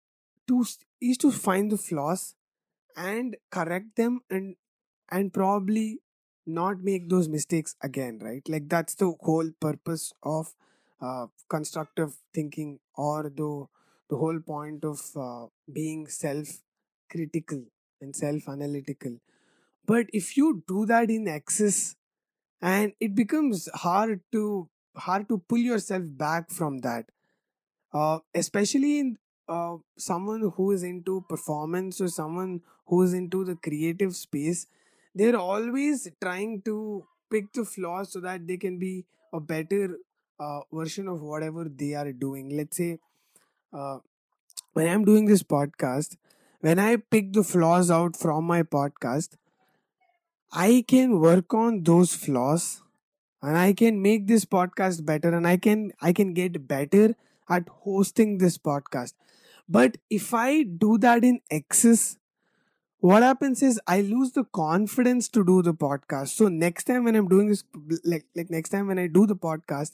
to 0.48 0.66
is 1.02 1.18
to 1.20 1.32
find 1.32 1.72
the 1.72 1.78
flaws 1.78 2.36
and 2.96 3.36
correct 3.52 3.96
them 3.96 4.22
and 4.30 4.56
and 5.12 5.34
probably 5.34 6.00
not 6.46 6.82
make 6.84 7.10
those 7.10 7.28
mistakes 7.30 7.76
again 7.82 8.20
right? 8.24 8.48
Like 8.48 8.70
that's 8.70 8.96
the 8.96 9.14
whole 9.22 9.52
purpose 9.60 10.14
of 10.24 10.54
uh, 11.02 11.28
constructive 11.50 12.16
thinking 12.34 12.80
or 12.96 13.24
the 13.24 13.66
the 14.10 14.18
whole 14.18 14.40
point 14.40 14.86
of 14.86 15.02
uh, 15.16 15.48
being 15.72 16.08
self 16.08 16.48
critical 17.10 17.64
and 18.02 18.16
self 18.16 18.48
analytical 18.50 19.18
but 19.86 20.08
if 20.14 20.38
you 20.38 20.64
do 20.68 20.86
that 20.86 21.10
in 21.10 21.28
excess 21.28 21.96
and 22.62 22.94
it 23.00 23.16
becomes 23.16 23.70
hard 23.76 24.22
to 24.32 24.70
hard 24.98 25.28
to 25.30 25.38
pull 25.38 25.58
yourself 25.60 26.04
back 26.08 26.50
from 26.50 26.80
that. 26.80 27.06
Uh, 27.94 28.20
especially 28.34 29.00
in 29.00 29.18
uh, 29.48 29.78
someone 29.98 30.52
who 30.56 30.72
is 30.72 30.84
into 30.84 31.22
performance 31.30 32.02
or 32.02 32.08
someone 32.10 32.62
who 32.88 33.02
is 33.04 33.14
into 33.14 33.44
the 33.46 33.56
creative 33.56 34.16
space 34.16 34.68
they're 35.14 35.38
always 35.38 36.10
trying 36.22 36.62
to 36.62 37.06
pick 37.32 37.52
the 37.54 37.64
flaws 37.64 38.12
so 38.12 38.20
that 38.20 38.46
they 38.48 38.58
can 38.58 38.78
be 38.78 39.06
a 39.34 39.40
better 39.40 39.98
uh, 40.40 40.60
version 40.74 41.08
of 41.08 41.22
whatever 41.22 41.66
they 41.66 41.94
are 41.94 42.12
doing. 42.12 42.56
Let's 42.56 42.78
say 42.78 43.00
uh, 43.74 44.00
when 44.74 44.88
i'm 44.88 45.06
doing 45.06 45.26
this 45.26 45.44
podcast 45.44 46.18
when 46.62 46.80
i 46.80 46.96
pick 46.98 47.34
the 47.34 47.44
flaws 47.44 47.92
out 47.92 48.16
from 48.16 48.46
my 48.46 48.64
podcast 48.64 49.38
i 50.52 50.84
can 50.88 51.20
work 51.20 51.54
on 51.54 51.84
those 51.84 52.14
flaws 52.16 52.82
and 53.46 53.58
i 53.58 53.74
can 53.82 54.02
make 54.02 54.28
this 54.28 54.46
podcast 54.46 55.06
better 55.06 55.32
and 55.40 55.48
i 55.48 55.56
can 55.58 55.82
i 56.02 56.12
can 56.20 56.34
get 56.34 56.68
better 56.68 57.16
at 57.50 57.68
hosting 57.70 58.40
this 58.40 58.58
podcast. 58.58 59.14
But 59.70 59.98
if 60.10 60.34
i 60.34 60.64
do 60.64 60.98
that 61.00 61.24
in 61.24 61.40
excess 61.52 62.18
what 63.00 63.24
happens 63.24 63.62
is 63.68 63.80
i 63.88 64.02
lose 64.02 64.32
the 64.38 64.44
confidence 64.60 65.30
to 65.30 65.44
do 65.46 65.62
the 65.62 65.74
podcast. 65.74 66.30
So 66.30 66.48
next 66.48 66.86
time 66.86 67.04
when 67.04 67.16
i'm 67.16 67.28
doing 67.28 67.50
this 67.50 67.64
like 68.04 68.26
like 68.36 68.50
next 68.50 68.70
time 68.70 68.88
when 68.88 69.00
i 69.00 69.08
do 69.08 69.26
the 69.28 69.36
podcast 69.36 69.94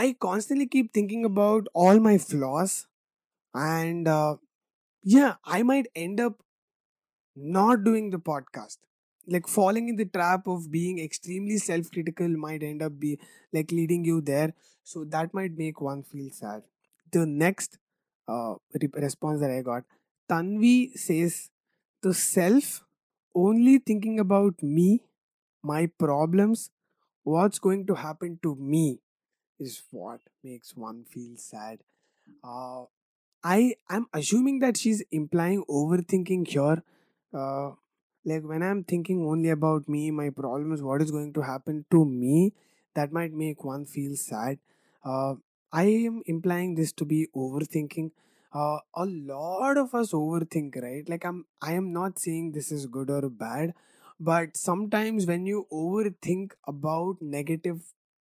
i 0.00 0.16
constantly 0.20 0.66
keep 0.66 0.92
thinking 0.92 1.24
about 1.24 1.68
all 1.74 2.00
my 2.00 2.18
flaws 2.18 2.86
and 3.54 4.08
uh, 4.08 4.36
yeah 5.04 5.34
i 5.44 5.62
might 5.62 5.88
end 5.96 6.20
up 6.20 6.42
not 7.36 7.84
doing 7.84 8.10
the 8.10 8.18
podcast 8.18 8.78
like 9.26 9.46
falling 9.48 9.88
in 9.88 9.96
the 9.96 10.04
trap 10.04 10.46
of 10.46 10.70
being 10.70 10.98
extremely 10.98 11.58
self-critical 11.58 12.28
might 12.28 12.62
end 12.62 12.82
up 12.82 12.98
be 12.98 13.18
like 13.52 13.70
leading 13.70 14.04
you 14.04 14.20
there. 14.20 14.54
So 14.84 15.04
that 15.04 15.32
might 15.32 15.56
make 15.56 15.80
one 15.80 16.02
feel 16.02 16.30
sad. 16.30 16.62
The 17.12 17.26
next 17.26 17.78
uh, 18.28 18.54
response 18.94 19.40
that 19.40 19.50
i 19.50 19.60
got 19.62 19.84
tanvi 20.30 20.92
says 20.98 21.50
the 22.02 22.14
self 22.14 22.82
only 23.34 23.78
thinking 23.78 24.18
about 24.20 24.62
me 24.62 25.02
my 25.62 25.86
problems 26.04 26.70
what's 27.24 27.58
going 27.58 27.86
to 27.86 27.94
happen 27.94 28.38
to 28.42 28.54
me 28.56 29.00
is 29.58 29.82
what 29.90 30.20
makes 30.44 30.76
one 30.76 31.04
feel 31.04 31.36
sad 31.36 31.78
uh, 32.44 32.82
i 33.44 33.74
I 33.94 33.96
am 33.96 34.06
assuming 34.18 34.58
that 34.60 34.76
she's 34.80 35.00
implying 35.18 35.62
overthinking 35.78 36.46
here. 36.52 36.82
Uh, 37.40 37.72
like 38.24 38.42
when 38.42 38.62
I'm 38.62 38.84
thinking 38.84 39.24
only 39.26 39.50
about 39.50 39.88
me, 39.88 40.10
my 40.10 40.30
problems, 40.30 40.82
what 40.82 41.02
is 41.02 41.10
going 41.10 41.32
to 41.34 41.42
happen 41.42 41.84
to 41.90 42.04
me, 42.04 42.52
that 42.94 43.12
might 43.12 43.32
make 43.32 43.64
one 43.64 43.84
feel 43.84 44.16
sad. 44.16 44.58
Uh, 45.04 45.34
I 45.72 45.84
am 45.84 46.22
implying 46.26 46.74
this 46.74 46.92
to 46.94 47.04
be 47.04 47.28
overthinking. 47.34 48.10
Uh, 48.54 48.78
a 48.94 49.06
lot 49.06 49.78
of 49.78 49.94
us 49.94 50.12
overthink, 50.12 50.80
right? 50.82 51.08
Like 51.08 51.24
I'm, 51.24 51.46
I 51.62 51.72
am 51.72 51.92
not 51.92 52.18
saying 52.18 52.52
this 52.52 52.70
is 52.70 52.86
good 52.86 53.10
or 53.10 53.28
bad, 53.30 53.72
but 54.20 54.56
sometimes 54.56 55.26
when 55.26 55.46
you 55.46 55.66
overthink 55.72 56.52
about 56.66 57.16
negative 57.20 57.80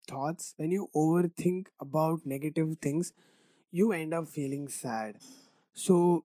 thoughts, 0.06 0.54
when 0.56 0.70
you 0.70 0.90
overthink 0.94 1.66
about 1.80 2.20
negative 2.26 2.76
things, 2.80 3.12
you 3.70 3.92
end 3.92 4.14
up 4.14 4.28
feeling 4.28 4.68
sad. 4.68 5.16
So 5.74 6.24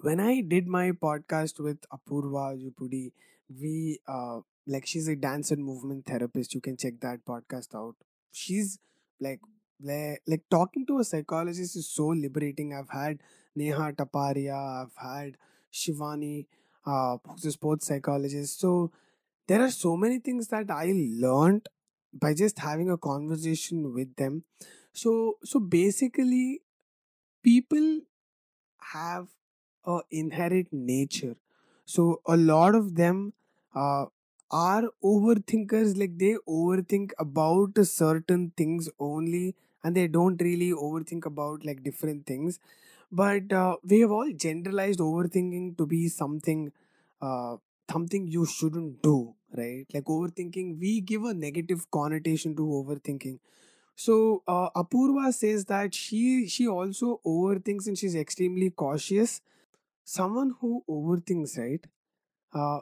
when 0.00 0.20
I 0.20 0.40
did 0.40 0.66
my 0.66 0.92
podcast 0.92 1.60
with 1.60 1.78
Apurva 1.90 2.56
Jupudi, 2.62 3.12
we 3.60 3.98
uh 4.06 4.40
like 4.66 4.86
she's 4.86 5.08
a 5.08 5.16
dance 5.16 5.50
and 5.50 5.64
movement 5.64 6.06
therapist. 6.06 6.54
You 6.54 6.60
can 6.60 6.76
check 6.76 7.00
that 7.00 7.24
podcast 7.24 7.74
out. 7.74 7.94
She's 8.32 8.78
like 9.20 9.40
like, 9.82 10.42
talking 10.50 10.86
to 10.86 11.00
a 11.00 11.04
psychologist 11.04 11.76
is 11.76 11.88
so 11.88 12.06
liberating. 12.06 12.72
I've 12.72 12.88
had 12.88 13.18
Neha 13.54 13.92
Taparia, 13.92 14.82
I've 14.84 14.94
had 14.96 15.36
Shivani, 15.72 16.46
uh, 16.86 17.18
who's 17.26 17.44
a 17.44 17.52
sports 17.52 17.86
psychologist. 17.86 18.58
So 18.58 18.90
there 19.46 19.62
are 19.62 19.70
so 19.70 19.96
many 19.96 20.18
things 20.18 20.48
that 20.48 20.70
I 20.70 20.92
learned 20.94 21.68
by 22.12 22.34
just 22.34 22.58
having 22.58 22.90
a 22.90 22.96
conversation 22.96 23.92
with 23.92 24.16
them. 24.16 24.44
So 24.92 25.38
so 25.44 25.60
basically 25.60 26.62
people 27.42 28.00
have 28.92 29.28
a 29.86 30.00
inherent 30.10 30.72
nature. 30.72 31.36
So 31.84 32.20
a 32.26 32.36
lot 32.36 32.74
of 32.74 32.94
them 32.96 33.32
uh, 33.74 34.06
are 34.50 34.84
overthinkers 35.04 35.98
like 35.98 36.18
they 36.18 36.36
overthink 36.48 37.12
about 37.18 37.78
certain 37.86 38.52
things 38.56 38.88
only 38.98 39.54
and 39.84 39.94
they 39.96 40.08
don't 40.08 40.40
really 40.42 40.70
overthink 40.72 41.26
about 41.26 41.64
like 41.64 41.82
different 41.82 42.26
things. 42.26 42.58
But 43.12 43.52
uh, 43.52 43.76
we 43.84 44.00
have 44.00 44.10
all 44.10 44.30
generalized 44.32 44.98
overthinking 45.00 45.76
to 45.78 45.86
be 45.86 46.08
something 46.08 46.72
uh, 47.20 47.56
something 47.90 48.26
you 48.26 48.44
shouldn't 48.46 49.02
do 49.02 49.34
right? 49.56 49.86
Like 49.94 50.04
overthinking 50.04 50.78
we 50.80 51.00
give 51.00 51.24
a 51.24 51.32
negative 51.32 51.90
connotation 51.90 52.54
to 52.56 52.62
overthinking. 52.62 53.38
So 53.96 54.42
uh, 54.46 54.70
Apurva 54.76 55.32
says 55.32 55.64
that 55.66 55.94
she 55.94 56.48
she 56.48 56.68
also 56.68 57.20
overthinks 57.26 57.86
and 57.86 57.98
she's 57.98 58.14
extremely 58.14 58.70
cautious. 58.70 59.40
Someone 60.06 60.54
who 60.60 60.84
overthinks, 60.90 61.58
right? 61.58 61.84
Uh, 62.52 62.80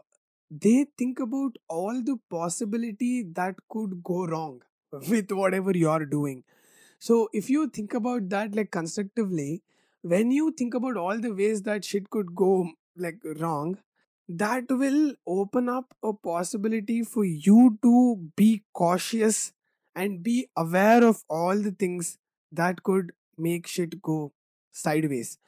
they 0.51 0.87
think 0.99 1.21
about 1.21 1.57
all 1.69 2.03
the 2.03 2.19
possibility 2.31 3.25
that 3.35 3.57
could 3.71 4.03
go 4.05 4.27
wrong 4.27 4.63
with 4.93 5.33
whatever 5.33 5.73
you're 5.77 6.07
doing. 6.07 6.45
So 6.99 7.29
if 7.33 7.51
you 7.51 7.69
think 7.69 7.95
about 7.95 8.29
that 8.31 8.55
like 8.55 8.71
constructively, 8.71 9.63
when 10.03 10.31
you 10.33 10.53
think 10.53 10.75
about 10.75 10.97
all 10.97 11.19
the 11.19 11.33
ways 11.35 11.63
that 11.63 11.85
shit 11.85 12.11
could 12.11 12.35
go 12.35 12.71
like 12.97 13.19
wrong, 13.41 13.79
that 14.29 14.65
will 14.71 15.15
open 15.27 15.69
up 15.69 15.95
a 16.03 16.13
possibility 16.13 17.03
for 17.03 17.25
you 17.25 17.79
to 17.83 18.31
be 18.37 18.63
cautious 18.75 19.53
and 19.95 20.23
be 20.23 20.49
aware 20.57 21.05
of 21.05 21.25
all 21.29 21.57
the 21.57 21.73
things 21.73 22.19
that 22.53 22.83
could 22.83 23.13
make 23.39 23.67
shit 23.67 24.01
go 24.03 24.33
sideways. 24.73 25.39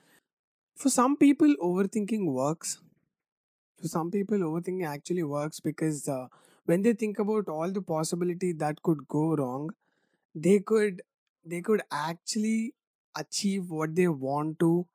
For 0.76 0.90
some 0.90 1.16
people, 1.16 1.54
overthinking 1.60 2.24
works. 2.32 2.78
For 3.80 3.88
some 3.88 4.10
people, 4.10 4.38
overthinking 4.38 4.86
actually 4.86 5.22
works 5.22 5.60
because 5.60 6.08
uh, 6.08 6.28
when 6.66 6.82
they 6.82 6.92
think 6.94 7.18
about 7.18 7.48
all 7.48 7.70
the 7.70 7.82
possibility 7.82 8.52
that 8.52 8.82
could 8.82 9.06
go 9.08 9.34
wrong, 9.36 9.70
they 10.34 10.60
could 10.60 11.02
they 11.44 11.60
could 11.62 11.82
actually 11.92 12.74
achieve 13.16 13.70
what 13.70 13.94
they 13.96 14.08
want 14.08 14.58
to 14.60 14.86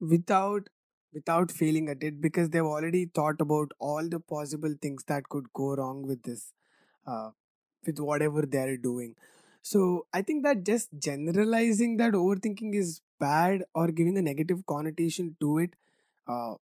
without 0.00 0.68
without 1.12 1.50
failing 1.52 1.88
at 1.88 2.02
it 2.02 2.20
because 2.20 2.50
they've 2.50 2.64
already 2.76 3.06
thought 3.06 3.40
about 3.40 3.72
all 3.78 4.08
the 4.08 4.20
possible 4.20 4.74
things 4.82 5.04
that 5.06 5.28
could 5.28 5.52
go 5.54 5.74
wrong 5.76 6.02
with 6.06 6.22
this 6.24 6.52
uh, 7.06 7.30
with 7.86 7.98
whatever 8.00 8.42
they're 8.42 8.76
doing 8.76 9.14
so 9.62 10.06
i 10.12 10.22
think 10.22 10.42
that 10.44 10.64
just 10.64 10.88
generalizing 10.98 11.96
that 11.96 12.12
overthinking 12.14 12.74
is 12.74 13.00
bad 13.18 13.64
or 13.74 13.88
giving 13.88 14.18
a 14.18 14.22
negative 14.22 14.64
connotation 14.66 15.36
to 15.40 15.58
it 15.58 15.74
uh, 16.28 16.54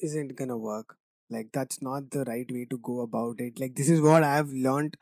isn't 0.00 0.36
gonna 0.36 0.56
work. 0.56 0.96
Like 1.30 1.50
that's 1.52 1.80
not 1.82 2.10
the 2.10 2.24
right 2.24 2.50
way 2.50 2.66
to 2.66 2.78
go 2.78 3.00
about 3.00 3.40
it. 3.40 3.58
Like 3.58 3.74
this 3.74 3.88
is 3.88 4.00
what 4.00 4.22
i've 4.22 4.50
learned 4.52 4.96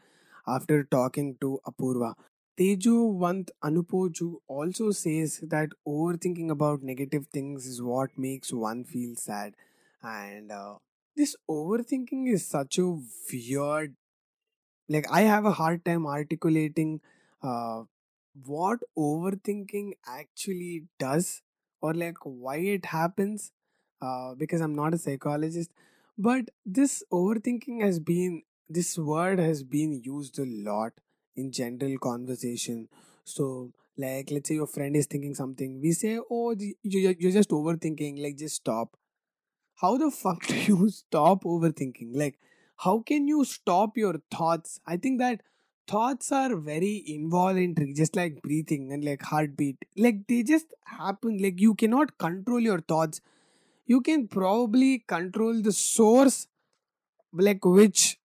after 0.46 0.84
talking 0.84 1.36
to 1.40 1.60
apurva. 1.66 2.14
Tejuvant 2.58 3.50
Anupoju 3.64 4.36
also 4.48 4.92
says 4.92 5.40
that 5.42 5.70
overthinking 5.88 6.50
about 6.50 6.82
negative 6.82 7.26
things 7.32 7.66
is 7.66 7.82
what 7.82 8.16
makes 8.18 8.52
one 8.52 8.84
feel 8.84 9.16
sad. 9.16 9.54
And 10.02 10.52
uh, 10.52 10.76
this 11.16 11.36
overthinking 11.50 12.32
is 12.32 12.46
such 12.46 12.78
a 12.78 12.86
weird, 13.32 13.96
like, 14.88 15.06
I 15.10 15.22
have 15.22 15.44
a 15.44 15.52
hard 15.52 15.84
time 15.84 16.06
articulating 16.06 17.00
uh, 17.42 17.84
what 18.46 18.80
overthinking 18.98 19.92
actually 20.06 20.84
does 20.98 21.42
or 21.80 21.94
like 21.94 22.16
why 22.24 22.56
it 22.56 22.86
happens 22.86 23.50
uh, 24.00 24.34
because 24.34 24.60
i'm 24.60 24.74
not 24.74 24.94
a 24.94 24.98
psychologist 24.98 25.70
but 26.18 26.48
this 26.64 27.02
overthinking 27.12 27.82
has 27.82 27.98
been 28.00 28.42
this 28.68 28.96
word 28.98 29.38
has 29.38 29.62
been 29.62 29.92
used 30.04 30.38
a 30.38 30.44
lot 30.46 30.92
in 31.36 31.50
general 31.52 31.98
conversation. 31.98 32.88
So 33.24 33.72
like 33.98 34.30
let's 34.30 34.48
say 34.48 34.54
your 34.54 34.66
friend 34.66 34.96
is 34.96 35.06
thinking 35.06 35.34
something 35.34 35.80
we 35.80 35.92
say 35.92 36.18
oh 36.30 36.52
you- 36.52 36.74
you- 36.82 37.14
you're 37.18 37.32
just 37.32 37.50
overthinking 37.50 38.22
like 38.22 38.36
just 38.38 38.56
stop. 38.56 38.96
How 39.74 39.98
the 39.98 40.10
fuck 40.10 40.46
do 40.46 40.54
you 40.56 40.88
stop 40.90 41.44
overthinking? 41.44 42.10
Like 42.16 42.38
how 42.78 43.00
can 43.00 43.28
you 43.28 43.44
stop 43.44 43.96
your 43.96 44.16
thoughts? 44.30 44.80
I 44.86 44.96
think 44.96 45.18
that 45.20 45.42
thoughts 45.88 46.32
are 46.32 46.56
very 46.56 47.02
involuntary 47.06 47.92
just 47.92 48.16
like 48.16 48.40
breathing 48.42 48.92
and 48.92 49.04
like 49.04 49.22
heartbeat. 49.22 49.76
Like 49.96 50.26
they 50.28 50.42
just 50.42 50.66
happen. 50.84 51.38
Like 51.38 51.60
you 51.60 51.74
cannot 51.74 52.18
control 52.18 52.60
your 52.60 52.80
thoughts. 52.80 53.20
You 53.86 54.00
can 54.00 54.28
probably 54.28 55.00
control 55.06 55.62
the 55.62 55.72
source 55.72 56.46
like 57.32 57.64
which 57.64 58.18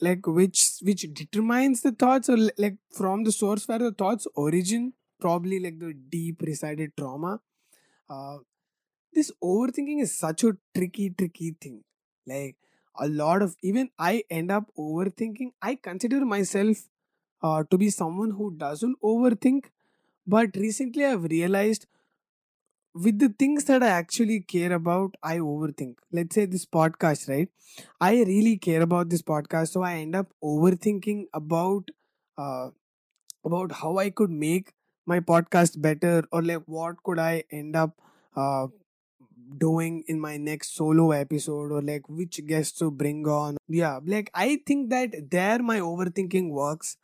like 0.00 0.26
which 0.26 0.60
which 0.82 1.02
determines 1.14 1.82
the 1.82 1.92
thoughts 1.92 2.28
or 2.28 2.36
like 2.58 2.76
from 2.90 3.24
the 3.24 3.32
source 3.32 3.66
where 3.68 3.78
the 3.78 3.92
thoughts 3.92 4.26
origin 4.34 4.92
probably 5.20 5.58
like 5.60 5.78
the 5.78 5.94
deep 5.94 6.42
resided 6.42 6.92
trauma. 6.96 7.40
Uh, 8.10 8.38
this 9.12 9.30
overthinking 9.42 10.02
is 10.02 10.16
such 10.18 10.44
a 10.44 10.56
tricky 10.76 11.10
tricky 11.10 11.56
thing. 11.60 11.82
Like 12.26 12.56
a 12.98 13.08
lot 13.08 13.42
of 13.42 13.56
even 13.62 13.90
i 13.98 14.24
end 14.30 14.50
up 14.50 14.70
overthinking. 14.78 15.52
I 15.62 15.76
consider 15.76 16.24
myself 16.24 16.78
uh, 17.44 17.64
to 17.70 17.78
be 17.78 17.90
someone 17.90 18.32
who 18.40 18.50
doesn't 18.66 19.00
overthink 19.12 19.70
but 20.26 20.56
recently 20.66 21.04
i've 21.06 21.24
realized 21.36 21.86
with 23.04 23.18
the 23.18 23.28
things 23.42 23.64
that 23.64 23.82
i 23.82 23.88
actually 23.88 24.40
care 24.52 24.72
about 24.72 25.16
i 25.22 25.36
overthink 25.38 25.96
let's 26.18 26.34
say 26.38 26.44
this 26.46 26.64
podcast 26.76 27.28
right 27.28 27.48
i 28.00 28.12
really 28.30 28.56
care 28.56 28.82
about 28.82 29.08
this 29.08 29.22
podcast 29.22 29.68
so 29.76 29.82
i 29.82 29.94
end 29.94 30.14
up 30.14 30.28
overthinking 30.42 31.24
about 31.34 31.90
uh, 32.38 32.68
about 33.44 33.72
how 33.82 33.96
i 33.98 34.10
could 34.10 34.30
make 34.30 34.72
my 35.06 35.20
podcast 35.20 35.80
better 35.82 36.24
or 36.32 36.42
like 36.42 36.62
what 36.66 37.02
could 37.04 37.18
i 37.18 37.42
end 37.52 37.76
up 37.76 38.00
uh, 38.36 38.66
doing 39.58 40.02
in 40.08 40.20
my 40.20 40.36
next 40.36 40.74
solo 40.74 41.10
episode 41.12 41.72
or 41.72 41.82
like 41.82 42.08
which 42.08 42.44
guests 42.46 42.78
to 42.78 42.90
bring 42.90 43.26
on. 43.26 43.56
Yeah, 43.68 44.00
like 44.04 44.30
I 44.34 44.60
think 44.66 44.90
that 44.90 45.30
there 45.30 45.58
my 45.62 45.80
overthinking 45.80 46.50
works. 46.50 46.96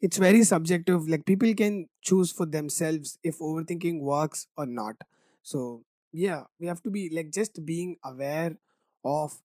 It's 0.00 0.18
very 0.18 0.44
subjective. 0.44 1.08
Like 1.08 1.24
people 1.24 1.52
can 1.54 1.88
choose 2.02 2.32
for 2.32 2.46
themselves 2.46 3.18
if 3.22 3.38
overthinking 3.38 4.00
works 4.00 4.46
or 4.56 4.66
not. 4.66 4.96
So 5.42 5.82
yeah, 6.12 6.44
we 6.60 6.66
have 6.66 6.82
to 6.82 6.90
be 6.90 7.10
like 7.10 7.32
just 7.32 7.64
being 7.64 7.96
aware 8.04 8.56
of 9.04 9.40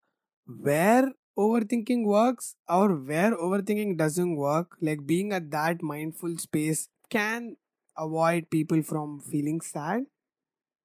where 0.45 1.11
overthinking 1.37 2.05
works 2.05 2.55
or 2.67 2.89
where 2.95 3.35
overthinking 3.35 3.97
doesn't 3.97 4.35
work. 4.35 4.77
Like 4.81 5.05
being 5.05 5.31
at 5.33 5.51
that 5.51 5.81
mindful 5.81 6.37
space 6.37 6.89
can 7.09 7.55
avoid 7.97 8.49
people 8.49 8.81
from 8.81 9.19
feeling 9.19 9.61
sad 9.61 10.05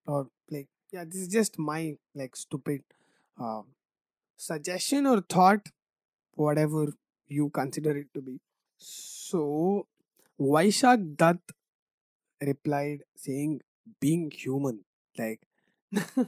or 0.07 0.29
like 0.50 0.68
yeah 0.92 1.05
this 1.05 1.16
is 1.22 1.29
just 1.29 1.59
my 1.59 1.96
like 2.14 2.37
stupid 2.37 2.83
uh, 3.40 3.62
suggestion 4.37 5.07
or 5.07 5.20
thought 5.22 5.68
whatever 6.35 6.87
you 7.29 7.50
consider 7.50 7.96
it 7.96 8.09
to 8.14 8.20
be 8.22 8.40
so 9.28 9.86
vaishak 10.52 11.00
dutt 11.22 11.40
replied 12.40 13.02
saying 13.16 13.60
being 14.00 14.30
human 14.30 14.80
like 15.18 15.40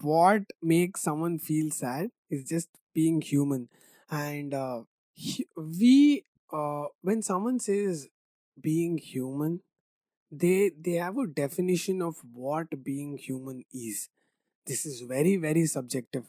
what 0.00 0.42
makes 0.62 1.02
someone 1.02 1.38
feel 1.38 1.70
sad 1.70 2.10
is 2.30 2.44
just 2.44 2.68
being 2.94 3.20
human. 3.20 3.68
And 4.10 4.54
uh, 4.54 4.82
hu- 5.16 5.44
we 5.56 6.24
uh, 6.52 6.86
when 7.02 7.22
someone 7.22 7.58
says 7.60 8.08
being 8.60 8.98
human 8.98 9.60
they 10.30 10.70
they 10.80 10.92
have 10.94 11.18
a 11.18 11.26
definition 11.26 12.02
of 12.02 12.16
what 12.32 12.84
being 12.84 13.18
human 13.18 13.64
is. 13.72 14.08
This 14.66 14.86
is 14.86 15.02
very 15.02 15.36
very 15.36 15.66
subjective. 15.66 16.24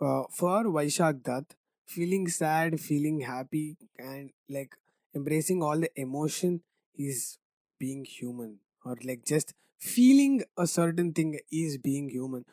Uh, 0.00 0.24
for 0.30 0.64
vaishak 0.76 1.22
dutt 1.22 1.54
feeling 1.86 2.28
sad 2.28 2.80
feeling 2.80 3.20
happy 3.22 3.76
and 3.98 4.30
like 4.48 4.76
embracing 5.16 5.62
all 5.62 5.78
the 5.86 5.90
emotion 6.06 6.60
is 6.96 7.38
being 7.78 8.04
human 8.04 8.58
or 8.84 8.96
like 9.04 9.24
just 9.24 9.54
feeling 9.78 10.42
a 10.58 10.66
certain 10.66 11.12
thing 11.12 11.38
is 11.52 11.78
being 11.78 12.08
human. 12.10 12.44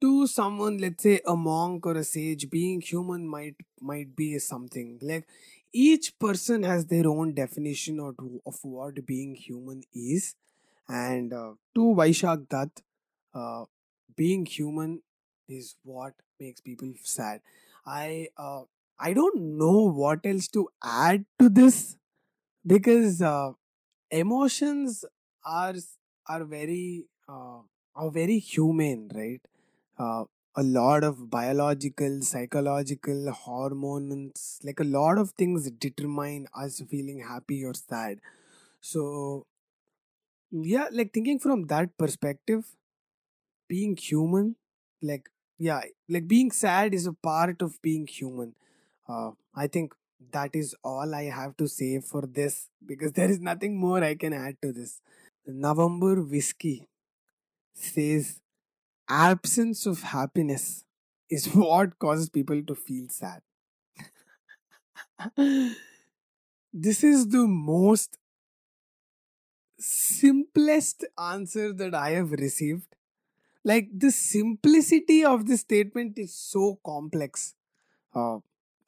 To 0.00 0.26
someone 0.26 0.78
let's 0.78 1.02
say 1.02 1.20
a 1.26 1.36
monk 1.36 1.86
or 1.86 1.94
a 1.96 2.04
sage 2.04 2.48
being 2.50 2.80
human 2.80 3.26
might 3.26 3.56
might 3.80 4.14
be 4.16 4.38
something. 4.38 4.98
Like 5.02 5.26
each 5.72 6.18
person 6.18 6.62
has 6.64 6.86
their 6.86 7.08
own 7.08 7.34
definition 7.34 8.00
of, 8.00 8.16
of 8.46 8.58
what 8.62 9.04
being 9.06 9.34
human 9.34 9.82
is. 9.94 10.34
And 10.88 11.32
uh, 11.32 11.52
to 11.74 11.80
vaishak 12.00 12.48
dutt 12.48 12.82
uh, 13.34 13.64
being 14.16 14.46
human 14.46 15.02
is 15.48 15.76
what 15.82 16.14
makes 16.40 16.60
people 16.60 16.92
sad. 17.02 17.40
I 17.86 18.28
uh, 18.36 18.62
i 18.98 19.12
don't 19.12 19.40
know 19.62 19.78
what 20.02 20.24
else 20.24 20.48
to 20.48 20.68
add 20.84 21.24
to 21.38 21.48
this 21.48 21.96
because 22.66 23.22
uh, 23.22 23.52
emotions 24.10 25.04
are 25.44 25.74
are 26.28 26.44
very 26.44 27.06
uh, 27.28 27.60
are 27.94 28.10
very 28.10 28.38
human 28.38 29.10
right? 29.14 29.40
Uh, 29.98 30.24
a 30.56 30.62
lot 30.62 31.04
of 31.04 31.30
biological 31.30 32.22
psychological 32.22 33.30
hormones 33.32 34.58
like 34.64 34.80
a 34.80 34.84
lot 34.84 35.18
of 35.18 35.30
things 35.32 35.70
determine 35.72 36.46
us 36.54 36.82
feeling 36.90 37.20
happy 37.20 37.64
or 37.64 37.74
sad. 37.74 38.20
So 38.80 39.46
yeah 40.50 40.88
like 40.92 41.12
thinking 41.12 41.38
from 41.38 41.66
that 41.66 41.96
perspective 41.98 42.64
being 43.68 43.96
human 43.96 44.56
like 45.02 45.28
yeah 45.58 45.80
like 46.08 46.26
being 46.28 46.50
sad 46.50 46.94
is 46.94 47.06
a 47.06 47.12
part 47.12 47.62
of 47.62 47.80
being 47.82 48.06
human 48.06 48.54
uh, 49.08 49.30
i 49.54 49.66
think 49.66 49.94
that 50.32 50.54
is 50.60 50.74
all 50.82 51.14
i 51.14 51.24
have 51.24 51.56
to 51.56 51.68
say 51.68 52.00
for 52.00 52.22
this 52.38 52.68
because 52.86 53.12
there 53.20 53.30
is 53.30 53.40
nothing 53.40 53.78
more 53.78 54.02
i 54.04 54.14
can 54.14 54.32
add 54.32 54.56
to 54.62 54.72
this. 54.72 55.00
November 55.46 56.22
whiskey 56.22 56.88
says 57.74 58.40
absence 59.08 59.86
of 59.86 60.02
happiness 60.02 60.84
is 61.30 61.46
what 61.54 61.98
causes 61.98 62.28
people 62.30 62.62
to 62.64 62.74
feel 62.74 63.08
sad. 63.08 63.42
This 66.72 67.02
is 67.02 67.28
the 67.28 67.46
most 67.46 68.18
simplest 69.78 71.04
answer 71.18 71.72
that 71.72 71.94
i 71.94 72.10
have 72.10 72.32
received. 72.32 72.94
Like 73.64 73.88
the 73.92 74.10
simplicity 74.10 75.24
of 75.24 75.46
this 75.46 75.60
statement 75.62 76.18
is 76.18 76.34
so 76.34 76.78
complex. 76.84 77.54
Uh, 78.14 78.38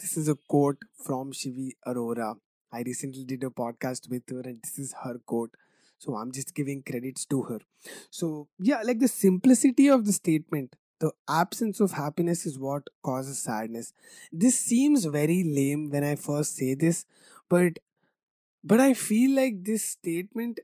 this 0.00 0.16
is 0.16 0.28
a 0.28 0.34
quote 0.34 0.78
from 1.04 1.32
shivi 1.32 1.70
arora. 1.86 2.36
I 2.72 2.82
recently 2.82 3.24
did 3.24 3.42
a 3.44 3.50
podcast 3.50 4.08
with 4.10 4.28
her 4.30 4.40
and 4.40 4.60
this 4.62 4.78
is 4.78 4.94
her 5.04 5.18
quote. 5.26 5.54
So 5.98 6.14
i'm 6.14 6.30
just 6.32 6.54
giving 6.54 6.82
credits 6.82 7.24
to 7.26 7.42
her. 7.44 7.60
So 8.10 8.48
yeah 8.58 8.82
like 8.82 9.00
the 9.00 9.08
simplicity 9.08 9.88
of 9.88 10.04
the 10.06 10.12
statement 10.12 10.76
the 11.00 11.12
absence 11.28 11.78
of 11.80 11.92
happiness 11.92 12.44
is 12.44 12.58
what 12.58 12.88
causes 13.04 13.38
sadness. 13.38 13.92
This 14.32 14.58
seems 14.58 15.04
very 15.04 15.42
lame 15.44 15.90
when 15.90 16.04
i 16.04 16.14
first 16.16 16.56
say 16.56 16.74
this 16.74 17.04
but 17.48 17.78
but 18.64 18.80
i 18.80 18.92
feel 18.94 19.34
like 19.36 19.64
this 19.64 19.84
statement 19.84 20.60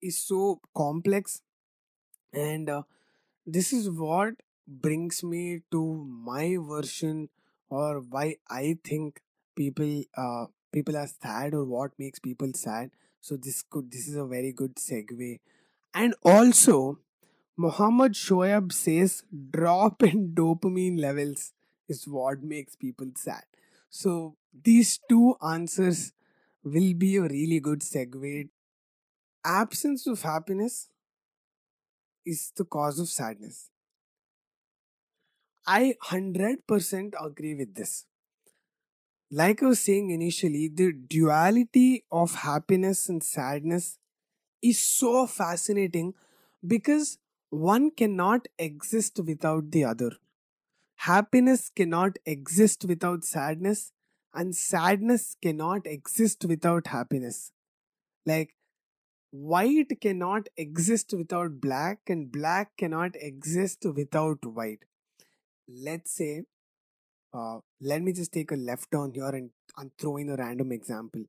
is 0.00 0.18
so 0.18 0.60
complex 0.76 1.40
and 2.32 2.68
uh, 2.70 2.82
this 3.46 3.72
is 3.72 3.90
what 3.90 4.34
brings 4.66 5.22
me 5.24 5.60
to 5.70 5.82
my 6.30 6.56
version 6.60 7.28
or 7.70 8.00
why 8.00 8.36
i 8.50 8.76
think 8.84 9.20
people 9.56 10.02
uh 10.16 10.46
people 10.72 10.96
are 10.96 11.08
sad 11.08 11.54
or 11.54 11.64
what 11.64 11.92
makes 11.98 12.18
people 12.18 12.50
sad. 12.54 12.90
So 13.20 13.36
this 13.36 13.62
could 13.62 13.90
this 13.90 14.06
is 14.08 14.16
a 14.16 14.26
very 14.26 14.52
good 14.52 14.76
segue. 14.76 15.40
And 15.94 16.14
also 16.22 16.98
muhammad 17.56 18.12
shoaib 18.12 18.72
says 18.72 19.22
drop 19.56 20.02
in 20.08 20.20
dopamine 20.40 21.00
levels 21.00 21.52
is 21.88 22.06
what 22.06 22.42
makes 22.42 22.76
people 22.76 23.10
sad. 23.14 23.44
So 23.90 24.36
these 24.68 25.00
two 25.08 25.36
answers 25.54 26.12
will 26.62 26.94
be 26.94 27.16
a 27.16 27.22
really 27.22 27.60
good 27.60 27.80
segue. 27.80 28.48
Absence 29.44 30.06
of 30.06 30.22
happiness 30.22 30.88
is 32.26 32.52
the 32.56 32.64
cause 32.64 32.98
of 32.98 33.08
sadness 33.08 33.70
I 35.68 35.94
100% 36.00 37.14
agree 37.20 37.54
with 37.54 37.76
this. 37.76 38.06
Like 39.30 39.62
I 39.62 39.66
was 39.66 39.80
saying 39.80 40.10
initially, 40.10 40.68
the 40.68 40.92
duality 40.92 42.04
of 42.10 42.34
happiness 42.36 43.08
and 43.08 43.22
sadness 43.22 43.98
is 44.62 44.80
so 44.80 45.26
fascinating 45.26 46.14
because 46.66 47.18
one 47.50 47.90
cannot 47.90 48.48
exist 48.58 49.20
without 49.20 49.70
the 49.70 49.84
other. 49.84 50.12
Happiness 50.96 51.70
cannot 51.70 52.18
exist 52.26 52.84
without 52.84 53.24
sadness, 53.24 53.92
and 54.34 54.56
sadness 54.56 55.36
cannot 55.42 55.86
exist 55.86 56.44
without 56.44 56.88
happiness. 56.88 57.52
Like, 58.26 58.54
white 59.30 60.00
cannot 60.00 60.48
exist 60.56 61.14
without 61.16 61.60
black, 61.60 62.00
and 62.08 62.32
black 62.32 62.76
cannot 62.78 63.16
exist 63.16 63.86
without 63.94 64.44
white. 64.44 64.84
Let's 65.68 66.12
say, 66.16 66.44
uh, 67.34 67.58
let 67.80 68.02
me 68.02 68.12
just 68.12 68.32
take 68.32 68.50
a 68.52 68.56
left 68.56 68.90
turn 68.90 69.12
here 69.12 69.28
and, 69.28 69.50
and 69.76 69.90
throw 69.98 70.16
in 70.16 70.30
a 70.30 70.36
random 70.36 70.72
example. 70.72 71.24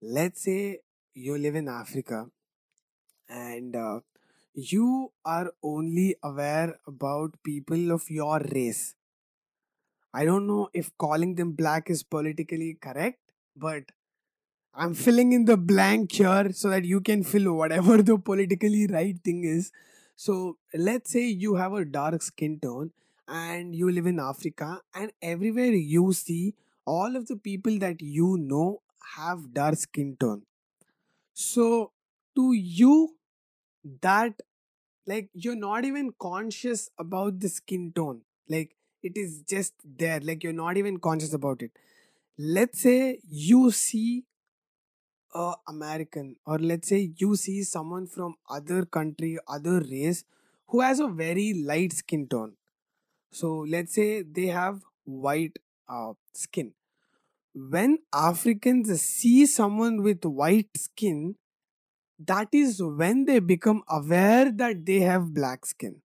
Let's 0.00 0.42
say 0.42 0.80
you 1.14 1.38
live 1.38 1.54
in 1.54 1.68
Africa 1.68 2.26
and 3.28 3.76
uh, 3.76 4.00
you 4.54 5.12
are 5.24 5.52
only 5.62 6.16
aware 6.22 6.78
about 6.86 7.36
people 7.44 7.92
of 7.92 8.10
your 8.10 8.40
race. 8.52 8.94
I 10.12 10.24
don't 10.24 10.46
know 10.46 10.68
if 10.74 10.90
calling 10.98 11.36
them 11.36 11.52
black 11.52 11.88
is 11.88 12.02
politically 12.02 12.76
correct, 12.80 13.20
but 13.56 13.84
I'm 14.74 14.94
filling 14.94 15.32
in 15.32 15.44
the 15.44 15.56
blank 15.56 16.12
here 16.12 16.50
so 16.52 16.68
that 16.70 16.84
you 16.84 17.00
can 17.00 17.22
fill 17.22 17.52
whatever 17.54 18.02
the 18.02 18.18
politically 18.18 18.86
right 18.86 19.16
thing 19.22 19.44
is. 19.44 19.70
So 20.16 20.58
let's 20.74 21.12
say 21.12 21.26
you 21.26 21.54
have 21.54 21.72
a 21.72 21.84
dark 21.84 22.22
skin 22.22 22.58
tone 22.60 22.90
and 23.28 23.74
you 23.74 23.90
live 23.90 24.06
in 24.06 24.18
Africa, 24.20 24.80
and 24.94 25.12
everywhere 25.22 25.72
you 25.72 26.12
see 26.12 26.54
all 26.84 27.16
of 27.16 27.26
the 27.26 27.36
people 27.36 27.78
that 27.78 28.00
you 28.02 28.36
know 28.38 28.82
have 29.16 29.52
dark 29.54 29.76
skin 29.76 30.16
tone. 30.18 30.42
So 31.34 31.92
to 32.36 32.52
you, 32.52 33.16
that 34.00 34.40
like 35.06 35.30
you're 35.34 35.56
not 35.56 35.84
even 35.84 36.12
conscious 36.20 36.90
about 36.98 37.40
the 37.40 37.48
skin 37.48 37.92
tone. 37.94 38.22
Like 38.48 38.76
it 39.02 39.16
is 39.16 39.42
just 39.48 39.74
there. 39.84 40.20
Like 40.20 40.44
you're 40.44 40.52
not 40.52 40.76
even 40.76 40.98
conscious 40.98 41.32
about 41.32 41.62
it. 41.62 41.72
Let's 42.38 42.80
say 42.80 43.20
you 43.28 43.70
see 43.70 44.24
a 45.34 45.54
american 45.68 46.36
or 46.46 46.58
let's 46.58 46.88
say 46.88 47.10
you 47.16 47.36
see 47.36 47.62
someone 47.62 48.06
from 48.06 48.34
other 48.50 48.84
country 48.84 49.38
other 49.48 49.80
race 49.80 50.24
who 50.68 50.80
has 50.80 51.00
a 51.00 51.06
very 51.06 51.54
light 51.54 51.92
skin 51.92 52.26
tone 52.28 52.52
so 53.32 53.52
let's 53.76 53.94
say 53.94 54.22
they 54.22 54.46
have 54.46 54.82
white 55.04 55.58
uh, 55.88 56.12
skin 56.34 56.72
when 57.54 57.98
africans 58.14 58.90
see 59.02 59.46
someone 59.46 60.02
with 60.02 60.24
white 60.24 60.70
skin 60.76 61.36
that 62.26 62.48
is 62.52 62.82
when 62.82 63.24
they 63.24 63.38
become 63.38 63.82
aware 63.88 64.50
that 64.50 64.86
they 64.86 65.00
have 65.00 65.34
black 65.34 65.66
skin. 65.66 66.02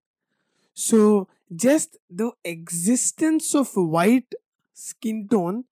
So, 0.73 1.27
just 1.55 1.97
the 2.09 2.31
existence 2.43 3.55
of 3.55 3.71
white 3.75 4.33
skin 4.73 5.27
tone 5.29 5.65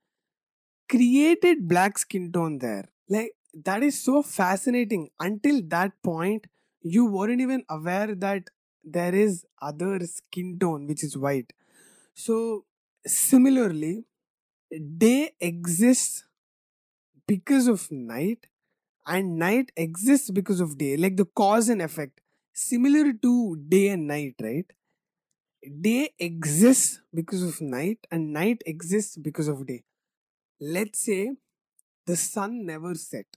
created 0.90 1.68
black 1.68 1.98
skin 1.98 2.32
tone 2.32 2.60
there. 2.60 2.86
Like, 3.10 3.34
that 3.64 3.84
is 3.84 4.02
so 4.04 4.22
fascinating. 4.22 5.10
Until 5.20 5.62
that 5.68 5.94
point, 6.04 6.48
you 6.82 7.06
weren't 7.06 7.42
even 7.42 7.64
aware 7.70 8.14
that 8.16 8.50
there 8.86 9.16
is 9.16 9.46
other 9.62 10.00
skin 10.06 10.60
tone 10.60 10.88
which 10.88 11.04
is 11.04 11.18
white. 11.18 11.54
So, 12.16 12.66
similarly, 13.06 14.06
day 14.98 15.34
exists 15.40 16.26
because 17.28 17.68
of 17.68 17.92
night 17.92 18.48
and 19.08 19.38
night 19.38 19.72
exists 19.78 20.30
because 20.32 20.60
of 20.60 20.78
day 20.78 20.98
like 20.98 21.18
the 21.18 21.26
cause 21.26 21.70
and 21.70 21.82
effect. 21.82 22.22
Similar 22.54 23.14
to 23.14 23.58
day 23.70 23.90
and 23.90 24.08
night 24.08 24.36
right? 24.42 24.66
Day 25.82 26.12
exists 26.20 27.02
because 27.14 27.44
of 27.44 27.60
night 27.60 28.08
and 28.12 28.32
night 28.32 28.62
exists 28.66 29.18
because 29.18 29.48
of 29.50 29.66
day. 29.66 29.84
Let's 30.60 31.00
say 31.00 31.36
the 32.06 32.16
sun 32.18 32.66
never 32.66 32.96
set 32.96 33.28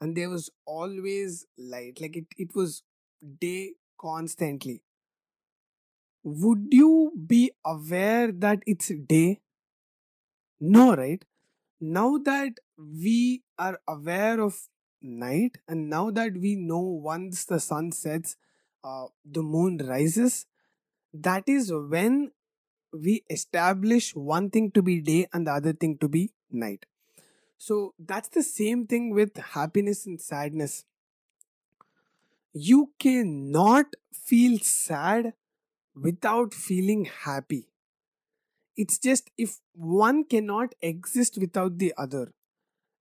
and 0.00 0.16
there 0.16 0.30
was 0.30 0.50
always 0.66 1.46
light 1.58 2.00
like 2.00 2.16
it, 2.16 2.26
it 2.36 2.54
was 2.54 2.82
day 3.40 3.72
constantly. 4.00 4.82
Would 6.22 6.68
you 6.70 7.12
be 7.26 7.52
aware 7.64 8.32
that 8.32 8.62
it's 8.66 8.88
day? 8.88 9.40
No 10.60 10.94
right? 10.94 11.24
Now 11.80 12.18
that 12.18 12.60
we 12.78 13.42
are 13.58 13.80
aware 13.88 14.40
of 14.40 14.68
night 15.02 15.58
and 15.66 15.88
now 15.88 16.10
that 16.10 16.36
we 16.36 16.56
know 16.56 16.80
once 16.80 17.44
the 17.44 17.58
sun 17.58 17.90
sets 17.92 18.36
uh, 18.84 19.06
the 19.24 19.42
moon 19.42 19.78
rises 19.78 20.46
that 21.12 21.44
is 21.46 21.72
when 21.72 22.30
we 22.92 23.24
establish 23.30 24.14
one 24.14 24.50
thing 24.50 24.70
to 24.72 24.82
be 24.82 25.00
day 25.00 25.26
and 25.32 25.46
the 25.46 25.52
other 25.52 25.72
thing 25.72 25.96
to 25.98 26.08
be 26.08 26.32
night. 26.50 26.86
So 27.58 27.94
that's 27.98 28.28
the 28.28 28.42
same 28.42 28.86
thing 28.86 29.10
with 29.14 29.36
happiness 29.36 30.06
and 30.06 30.20
sadness 30.20 30.84
you 32.52 32.92
cannot 32.98 33.94
feel 34.12 34.58
sad 34.60 35.32
without 35.94 36.54
feeling 36.54 37.04
happy. 37.06 37.68
It's 38.76 38.98
just 38.98 39.30
if 39.36 39.58
one 39.74 40.24
cannot 40.24 40.74
exist 40.80 41.38
without 41.38 41.78
the 41.78 41.92
other. 41.98 42.32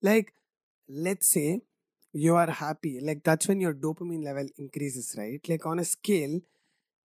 Like 0.02 0.34
let's 0.88 1.30
say 1.32 1.62
you 2.14 2.36
are 2.36 2.50
happy 2.50 3.00
like 3.02 3.24
that's 3.24 3.48
when 3.48 3.62
your 3.62 3.74
dopamine 3.74 4.24
level 4.26 4.48
increases 4.58 5.16
right? 5.18 5.42
Like 5.48 5.66
on 5.66 5.80
a 5.80 5.86
scale 5.86 6.42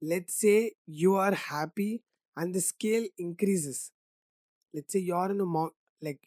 let's 0.02 0.34
say 0.40 0.72
you 0.86 1.16
are 1.16 1.34
happy 1.34 2.02
and 2.36 2.54
the 2.54 2.60
scale 2.60 3.06
increases. 3.18 3.92
Let's 4.74 4.92
say 4.92 5.00
you're 5.00 5.30
in 5.30 5.40
a 5.40 5.46
mount 5.46 5.74
like 6.02 6.20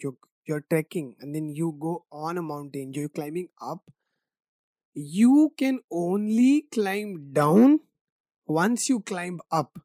you're 0.00 0.16
you're 0.46 0.64
trekking 0.70 1.16
and 1.20 1.34
then 1.34 1.48
you 1.48 1.76
go 1.80 2.04
on 2.12 2.38
a 2.38 2.42
mountain 2.42 2.92
you're 2.94 3.08
climbing 3.08 3.48
up 3.60 3.90
you 4.94 5.52
can 5.56 5.80
only 5.90 6.66
climb 6.72 7.32
down 7.32 7.80
once 8.46 8.88
you 8.88 9.00
climb 9.00 9.40
up. 9.50 9.78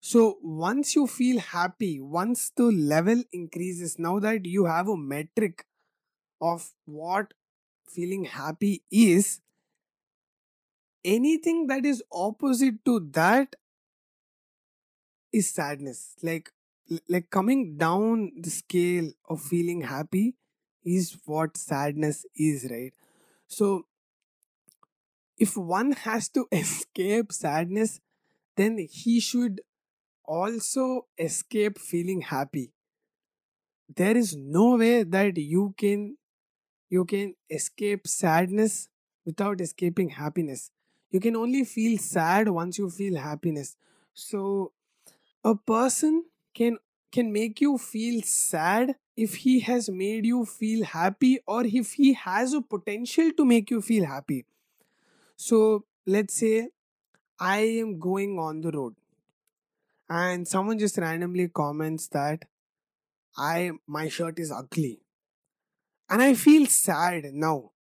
So 0.00 0.38
once 0.42 0.94
you 0.94 1.06
feel 1.06 1.40
happy 1.40 2.00
once 2.00 2.50
the 2.56 2.64
level 2.64 3.22
increases 3.32 3.98
now 3.98 4.20
that 4.20 4.46
you 4.46 4.66
have 4.66 4.88
a 4.88 4.96
metric 4.96 5.66
of 6.40 6.72
what 6.84 7.34
feeling 7.88 8.24
happy 8.24 8.82
is 8.90 9.40
anything 11.04 11.66
that 11.68 11.86
is 11.86 12.02
opposite 12.12 12.84
to 12.84 13.00
that 13.12 13.56
is 15.32 15.50
sadness. 15.50 16.14
Like 16.22 16.50
like 17.08 17.30
coming 17.30 17.76
down 17.76 18.32
the 18.40 18.50
scale 18.50 19.10
of 19.28 19.42
feeling 19.42 19.82
happy 19.82 20.34
is 20.84 21.16
what 21.24 21.56
sadness 21.56 22.24
is 22.36 22.68
right? 22.70 22.92
So 23.48 23.86
if 25.38 25.56
one 25.56 25.92
has 26.06 26.28
to 26.30 26.46
escape 26.52 27.32
sadness 27.32 28.00
then 28.56 28.78
he 28.90 29.20
should 29.20 29.60
also 30.24 31.06
escape 31.18 31.78
feeling 31.78 32.22
happy. 32.22 32.72
There 33.94 34.16
is 34.16 34.36
no 34.36 34.76
way 34.76 35.02
that 35.04 35.36
you 35.38 35.74
can 35.78 36.16
you 36.90 37.04
can 37.04 37.34
escape 37.50 38.06
sadness 38.06 38.88
without 39.24 39.60
escaping 39.60 40.10
happiness. 40.10 40.70
You 41.10 41.20
can 41.20 41.36
only 41.36 41.64
feel 41.64 41.98
sad 41.98 42.48
once 42.48 42.78
you 42.78 42.90
feel 42.90 43.16
happiness. 43.18 43.76
So 44.14 44.72
a 45.44 45.54
person 45.54 46.24
can 46.54 46.78
can 47.12 47.32
make 47.32 47.60
you 47.60 47.78
feel 47.78 48.22
sad 48.22 48.96
if 49.16 49.36
he 49.36 49.60
has 49.60 49.88
made 49.88 50.26
you 50.26 50.44
feel 50.44 50.84
happy 50.84 51.38
or 51.46 51.64
if 51.64 51.92
he 51.94 52.12
has 52.14 52.52
a 52.52 52.60
potential 52.60 53.30
to 53.36 53.44
make 53.44 53.70
you 53.70 53.80
feel 53.80 54.04
happy 54.04 54.44
so 55.36 55.84
let's 56.06 56.34
say 56.42 56.68
i 57.40 57.58
am 57.58 57.98
going 57.98 58.38
on 58.38 58.60
the 58.60 58.70
road 58.72 58.94
and 60.08 60.46
someone 60.48 60.78
just 60.78 60.98
randomly 60.98 61.48
comments 61.48 62.08
that 62.08 62.44
i 63.36 63.70
my 63.86 64.08
shirt 64.08 64.38
is 64.38 64.50
ugly 64.50 65.00
and 66.08 66.22
I 66.22 66.34
feel 66.34 66.66
sad 66.66 67.24
now 67.32 67.72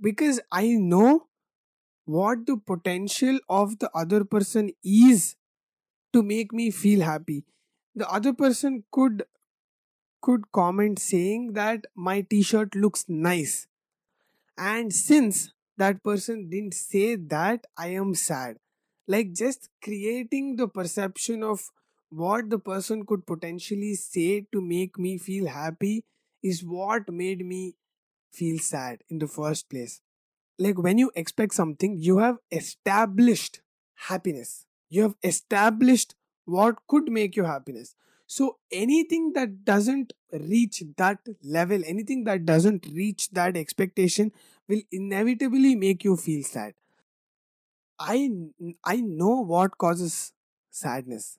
because 0.00 0.40
I 0.50 0.66
know 0.68 1.28
what 2.04 2.46
the 2.46 2.56
potential 2.56 3.38
of 3.48 3.78
the 3.78 3.90
other 3.94 4.24
person 4.24 4.70
is 4.84 5.36
to 6.12 6.22
make 6.22 6.52
me 6.52 6.70
feel 6.70 7.02
happy. 7.02 7.44
The 7.94 8.08
other 8.10 8.32
person 8.32 8.84
could 8.90 9.24
could 10.20 10.50
comment 10.52 10.98
saying 10.98 11.52
that 11.52 11.86
my 11.94 12.22
t-shirt 12.22 12.74
looks 12.74 13.04
nice. 13.08 13.66
And 14.56 14.92
since 14.92 15.52
that 15.78 16.02
person 16.02 16.48
didn't 16.50 16.74
say 16.74 17.16
that, 17.16 17.66
I 17.76 17.88
am 17.88 18.14
sad. 18.14 18.58
Like 19.06 19.32
just 19.32 19.68
creating 19.82 20.56
the 20.56 20.68
perception 20.68 21.42
of 21.42 21.70
what 22.10 22.50
the 22.50 22.58
person 22.58 23.04
could 23.06 23.26
potentially 23.26 23.94
say 23.94 24.46
to 24.52 24.60
make 24.60 24.98
me 24.98 25.18
feel 25.18 25.46
happy 25.46 26.04
is 26.42 26.64
what 26.64 27.10
made 27.10 27.44
me 27.44 27.76
feel 28.32 28.58
sad 28.58 29.02
in 29.08 29.18
the 29.18 29.26
first 29.28 29.68
place. 29.70 30.00
Like 30.58 30.78
when 30.78 30.98
you 30.98 31.10
expect 31.14 31.54
something, 31.54 31.96
you 31.98 32.18
have 32.18 32.38
established 32.50 33.60
happiness. 33.94 34.66
You 34.90 35.02
have 35.02 35.14
established 35.22 36.14
what 36.44 36.76
could 36.88 37.10
make 37.10 37.36
you 37.36 37.44
happiness. 37.44 37.94
So 38.28 38.58
anything 38.72 39.32
that 39.34 39.64
doesn't 39.66 40.14
reach 40.32 40.84
that 40.98 41.20
level, 41.44 41.82
anything 41.86 42.24
that 42.26 42.46
doesn't 42.46 42.86
reach 42.92 43.30
that 43.32 43.56
expectation 43.56 44.32
will 44.68 44.82
inevitably 44.92 45.76
make 45.76 46.04
you 46.04 46.16
feel 46.16 46.44
sad. 46.44 46.74
I 47.98 48.30
I 48.84 48.96
know 49.00 49.40
what 49.40 49.78
causes 49.78 50.32
sadness. 50.70 51.38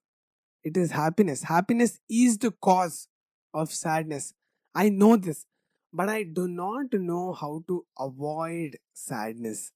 It 0.63 0.78
is 0.78 0.91
happiness. 0.91 1.43
Happiness 1.43 1.99
is 2.10 2.38
the 2.39 2.52
cause 2.52 3.08
of 3.54 3.71
sadness. 3.73 4.34
I 4.75 4.89
know 4.89 5.17
this, 5.17 5.45
but 5.93 6.10
I 6.10 6.23
do 6.23 6.47
not 6.47 6.93
know 6.93 7.34
how 7.34 7.63
to 7.67 7.86
avoid 7.99 8.78
sadness. 8.93 9.71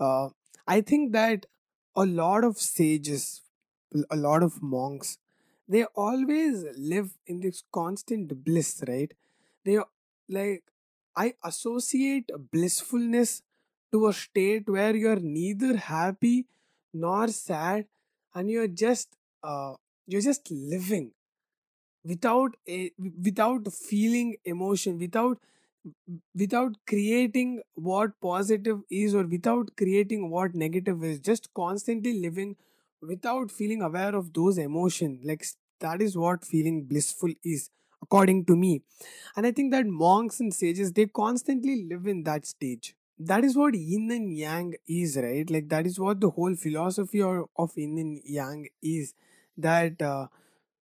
Uh, 0.00 0.30
I 0.66 0.80
think 0.82 1.12
that 1.12 1.46
a 1.96 2.06
lot 2.06 2.44
of 2.44 2.58
sages, 2.58 3.42
a 4.10 4.16
lot 4.16 4.42
of 4.42 4.62
monks, 4.62 5.18
they 5.68 5.84
always 5.94 6.64
live 6.76 7.10
in 7.26 7.40
this 7.40 7.62
constant 7.72 8.44
bliss, 8.44 8.82
right? 8.86 9.12
They 9.64 9.78
like 10.28 10.64
I 11.16 11.34
associate 11.44 12.30
blissfulness 12.50 13.42
to 13.92 14.08
a 14.08 14.12
state 14.12 14.68
where 14.68 14.96
you're 14.96 15.20
neither 15.20 15.76
happy 15.76 16.46
nor 16.94 17.28
sad, 17.28 17.86
and 18.34 18.50
you're 18.50 18.68
just 18.68 19.16
uh, 19.42 19.74
you're 20.06 20.20
just 20.22 20.50
living 20.50 21.12
without 22.04 22.56
a 22.68 22.90
without 23.22 23.72
feeling 23.72 24.36
emotion 24.44 24.98
without 24.98 25.38
without 26.34 26.76
creating 26.86 27.60
what 27.74 28.18
positive 28.20 28.80
is 28.90 29.14
or 29.14 29.24
without 29.26 29.70
creating 29.76 30.30
what 30.30 30.54
negative 30.54 31.02
is 31.04 31.18
just 31.20 31.48
constantly 31.54 32.12
living 32.20 32.56
without 33.02 33.50
feeling 33.50 33.82
aware 33.82 34.14
of 34.14 34.32
those 34.32 34.58
emotions 34.58 35.20
like 35.24 35.44
that 35.80 36.00
is 36.00 36.16
what 36.16 36.44
feeling 36.44 36.84
blissful 36.84 37.32
is 37.44 37.70
according 38.02 38.44
to 38.44 38.56
me. 38.56 38.82
And 39.36 39.46
i 39.46 39.52
think 39.52 39.72
that 39.72 39.86
monks 39.86 40.40
and 40.40 40.54
sages 40.54 40.92
they 40.92 41.06
constantly 41.06 41.84
live 41.90 42.06
in 42.06 42.22
that 42.24 42.46
stage. 42.46 42.94
That 43.18 43.44
is 43.44 43.56
what 43.56 43.74
yin 43.74 44.10
and 44.10 44.36
yang 44.36 44.74
is 44.88 45.16
right? 45.16 45.48
Like 45.48 45.68
that 45.68 45.86
is 45.86 45.98
what 46.00 46.20
the 46.20 46.30
whole 46.30 46.54
philosophy 46.56 47.22
of, 47.22 47.72
yin 47.76 47.98
and 47.98 48.20
yang 48.24 48.66
is 48.82 49.14
that 49.56 50.00
uh, 50.02 50.26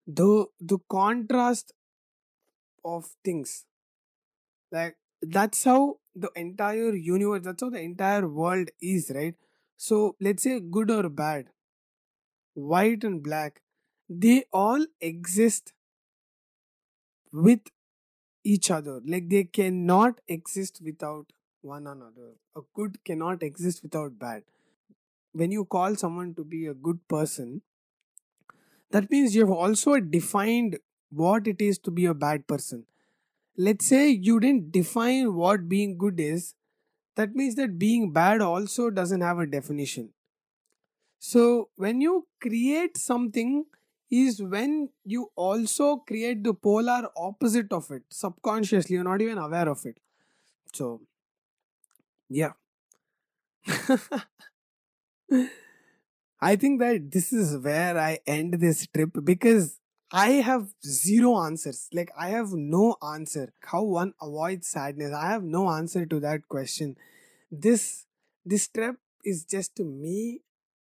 the 0.07 0.45
the 0.61 0.79
contrast 0.89 1.73
of 2.83 3.05
things. 3.23 3.65
Like 4.71 4.97
that's 5.21 5.63
how 5.63 5.99
the 6.15 6.29
entire 6.35 6.93
universe 6.95 7.41
that's 7.43 7.61
how 7.63 7.69
the 7.69 7.79
entire 7.81 8.27
world 8.27 8.69
is 8.81 9.11
right? 9.13 9.35
So 9.77 10.15
let's 10.19 10.43
say 10.43 10.59
good 10.59 10.91
or 10.91 11.09
bad 11.09 11.49
white 12.67 13.03
and 13.03 13.23
black 13.23 13.61
they 14.09 14.43
all 14.51 14.85
exist 15.01 15.73
with 17.31 17.59
each 18.43 18.71
other. 18.71 19.01
Like 19.05 19.29
they 19.29 19.43
cannot 19.43 20.19
exist 20.27 20.81
without 20.83 21.31
one 21.61 21.85
another. 21.85 22.31
A 22.55 22.61
good 22.73 23.03
cannot 23.03 23.43
exist 23.43 23.83
without 23.83 24.17
bad. 24.17 24.43
When 25.33 25.51
you 25.51 25.65
call 25.65 25.95
someone 25.95 26.33
to 26.35 26.43
be 26.43 26.65
a 26.65 26.73
good 26.73 27.07
person 27.07 27.61
that 28.91 29.11
means 29.11 29.35
you 29.35 29.41
have 29.41 29.51
also 29.51 29.99
defined 29.99 30.79
what 31.11 31.47
it 31.47 31.61
is 31.61 31.77
to 31.79 31.91
be 31.91 32.05
a 32.05 32.13
bad 32.13 32.47
person. 32.47 32.85
Let's 33.55 33.87
say 33.87 34.09
you 34.09 34.39
didn't 34.39 34.71
define 34.71 35.33
what 35.35 35.69
being 35.69 35.97
good 35.97 36.19
is 36.19 36.55
that 37.15 37.35
means 37.35 37.55
that 37.55 37.77
being 37.77 38.11
bad 38.11 38.41
also 38.41 38.89
doesn't 38.89 39.21
have 39.21 39.39
a 39.39 39.45
definition 39.45 40.11
so 41.19 41.69
when 41.75 42.01
you 42.01 42.27
create 42.41 42.97
something 42.97 43.65
is 44.09 44.41
when 44.41 44.89
you 45.05 45.29
also 45.35 45.97
create 45.97 46.43
the 46.43 46.53
polar 46.53 47.09
opposite 47.15 47.71
of 47.71 47.91
it 47.91 48.03
subconsciously 48.09 48.95
you're 48.95 49.03
not 49.03 49.21
even 49.21 49.37
aware 49.37 49.69
of 49.69 49.85
it 49.85 49.99
so 50.73 51.01
yeah 52.29 52.53
I 56.41 56.55
think 56.55 56.79
that 56.79 57.11
this 57.11 57.33
is 57.33 57.57
where 57.57 57.97
I 57.97 58.19
end 58.25 58.53
this 58.55 58.87
trip 58.87 59.11
because 59.23 59.77
I 60.11 60.29
have 60.47 60.73
zero 60.85 61.37
answers. 61.43 61.89
Like, 61.93 62.11
I 62.17 62.29
have 62.29 62.53
no 62.53 62.95
answer. 63.13 63.53
How 63.61 63.83
one 63.83 64.13
avoids 64.21 64.67
sadness? 64.67 65.13
I 65.13 65.27
have 65.29 65.43
no 65.43 65.69
answer 65.69 66.05
to 66.05 66.19
that 66.21 66.47
question. 66.47 66.95
This 67.51 68.05
this 68.45 68.67
trip 68.69 68.95
is 69.23 69.43
just 69.43 69.79
me 69.79 70.41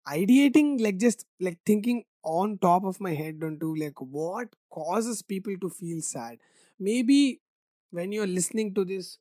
ideating, 0.09 0.81
like 0.81 0.99
just 0.99 1.27
like 1.41 1.59
thinking 1.67 2.05
on 2.25 2.59
top 2.59 2.85
of 2.85 3.01
my 3.01 3.15
head 3.15 3.41
onto 3.43 3.75
like 3.75 4.01
what 4.01 4.49
causes 4.71 5.23
people 5.23 5.57
to 5.61 5.69
feel 5.69 6.01
sad. 6.01 6.39
Maybe 6.79 7.41
when 7.91 8.13
you're 8.13 8.27
listening 8.27 8.75
to 8.75 8.85
this 8.85 9.19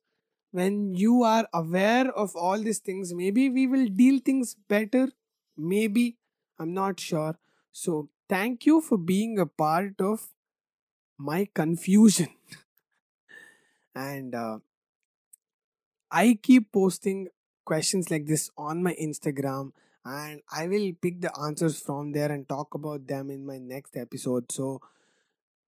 when 0.50 0.94
you 0.94 1.22
are 1.22 1.48
aware 1.54 2.10
of 2.12 2.36
all 2.36 2.58
these 2.58 2.78
things 2.78 3.12
maybe 3.14 3.48
we 3.48 3.66
will 3.66 3.86
deal 3.88 4.18
things 4.24 4.54
better. 4.68 5.08
Maybe 5.56 6.16
i'm 6.58 6.74
not 6.74 7.00
sure. 7.00 7.36
So 7.72 8.08
thank 8.28 8.66
you 8.66 8.80
for 8.80 8.98
being 8.98 9.38
a 9.38 9.46
part 9.46 10.00
of 10.00 10.28
my 11.18 11.48
confusion. 11.54 12.28
And 13.94 14.34
uh, 14.34 14.58
i 16.10 16.38
keep 16.48 16.70
posting 16.72 17.28
questions 17.64 18.10
like 18.10 18.26
this 18.26 18.50
on 18.56 18.82
my 18.82 18.94
instagram 19.06 19.72
and 20.04 20.40
i 20.50 20.66
will 20.66 20.92
pick 21.00 21.20
the 21.20 21.32
answers 21.40 21.78
from 21.80 22.12
there 22.12 22.30
and 22.32 22.48
talk 22.48 22.74
about 22.74 23.06
them 23.06 23.30
in 23.30 23.46
my 23.46 23.58
next 23.58 23.96
episode. 23.96 24.50
So 24.50 24.80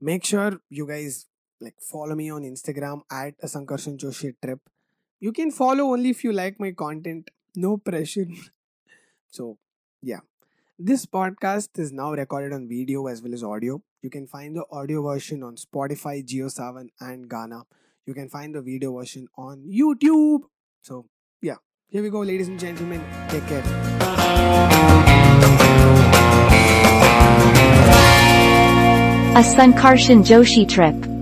make 0.00 0.24
sure 0.24 0.60
you 0.70 0.86
guys 0.86 1.26
like 1.60 1.76
follow 1.80 2.14
me 2.14 2.30
on 2.30 2.42
instagram 2.42 3.02
at 3.10 3.34
a 3.42 3.46
sankarshan 3.46 3.98
joshi 3.98 4.34
trip. 4.42 4.60
You 5.20 5.32
can 5.32 5.50
follow 5.50 5.84
only 5.92 6.10
if 6.10 6.24
you 6.24 6.32
like 6.32 6.60
my 6.60 6.72
content. 6.72 7.30
No 7.56 7.76
pressure. 7.76 8.26
So 9.28 9.58
yeah. 10.02 10.20
This 10.78 11.06
podcast 11.06 11.78
is 11.78 11.92
now 11.92 12.12
recorded 12.12 12.52
on 12.52 12.68
video 12.68 13.06
as 13.06 13.22
well 13.22 13.32
as 13.34 13.42
audio. 13.42 13.82
You 14.02 14.10
can 14.10 14.26
find 14.26 14.56
the 14.56 14.64
audio 14.70 15.02
version 15.02 15.42
on 15.42 15.56
spotify 15.56 16.24
JioSaavn 16.24 16.88
and 17.00 17.28
Gaana. 17.28 17.62
You 18.06 18.14
can 18.14 18.28
find 18.28 18.54
the 18.54 18.62
video 18.62 18.96
version 18.96 19.28
on 19.36 19.64
youtube. 19.66 20.42
So 20.82 21.06
yeah 21.42 21.56
here 21.94 22.02
we 22.02 22.10
go 22.10 22.18
ladies 22.18 22.48
and 22.48 22.58
gentlemen 22.58 23.00
take 23.28 23.46
care 23.46 23.62
A 29.36 29.42
Sankarshan 29.42 30.22
Joshi 30.24 30.68
trip. 30.68 31.13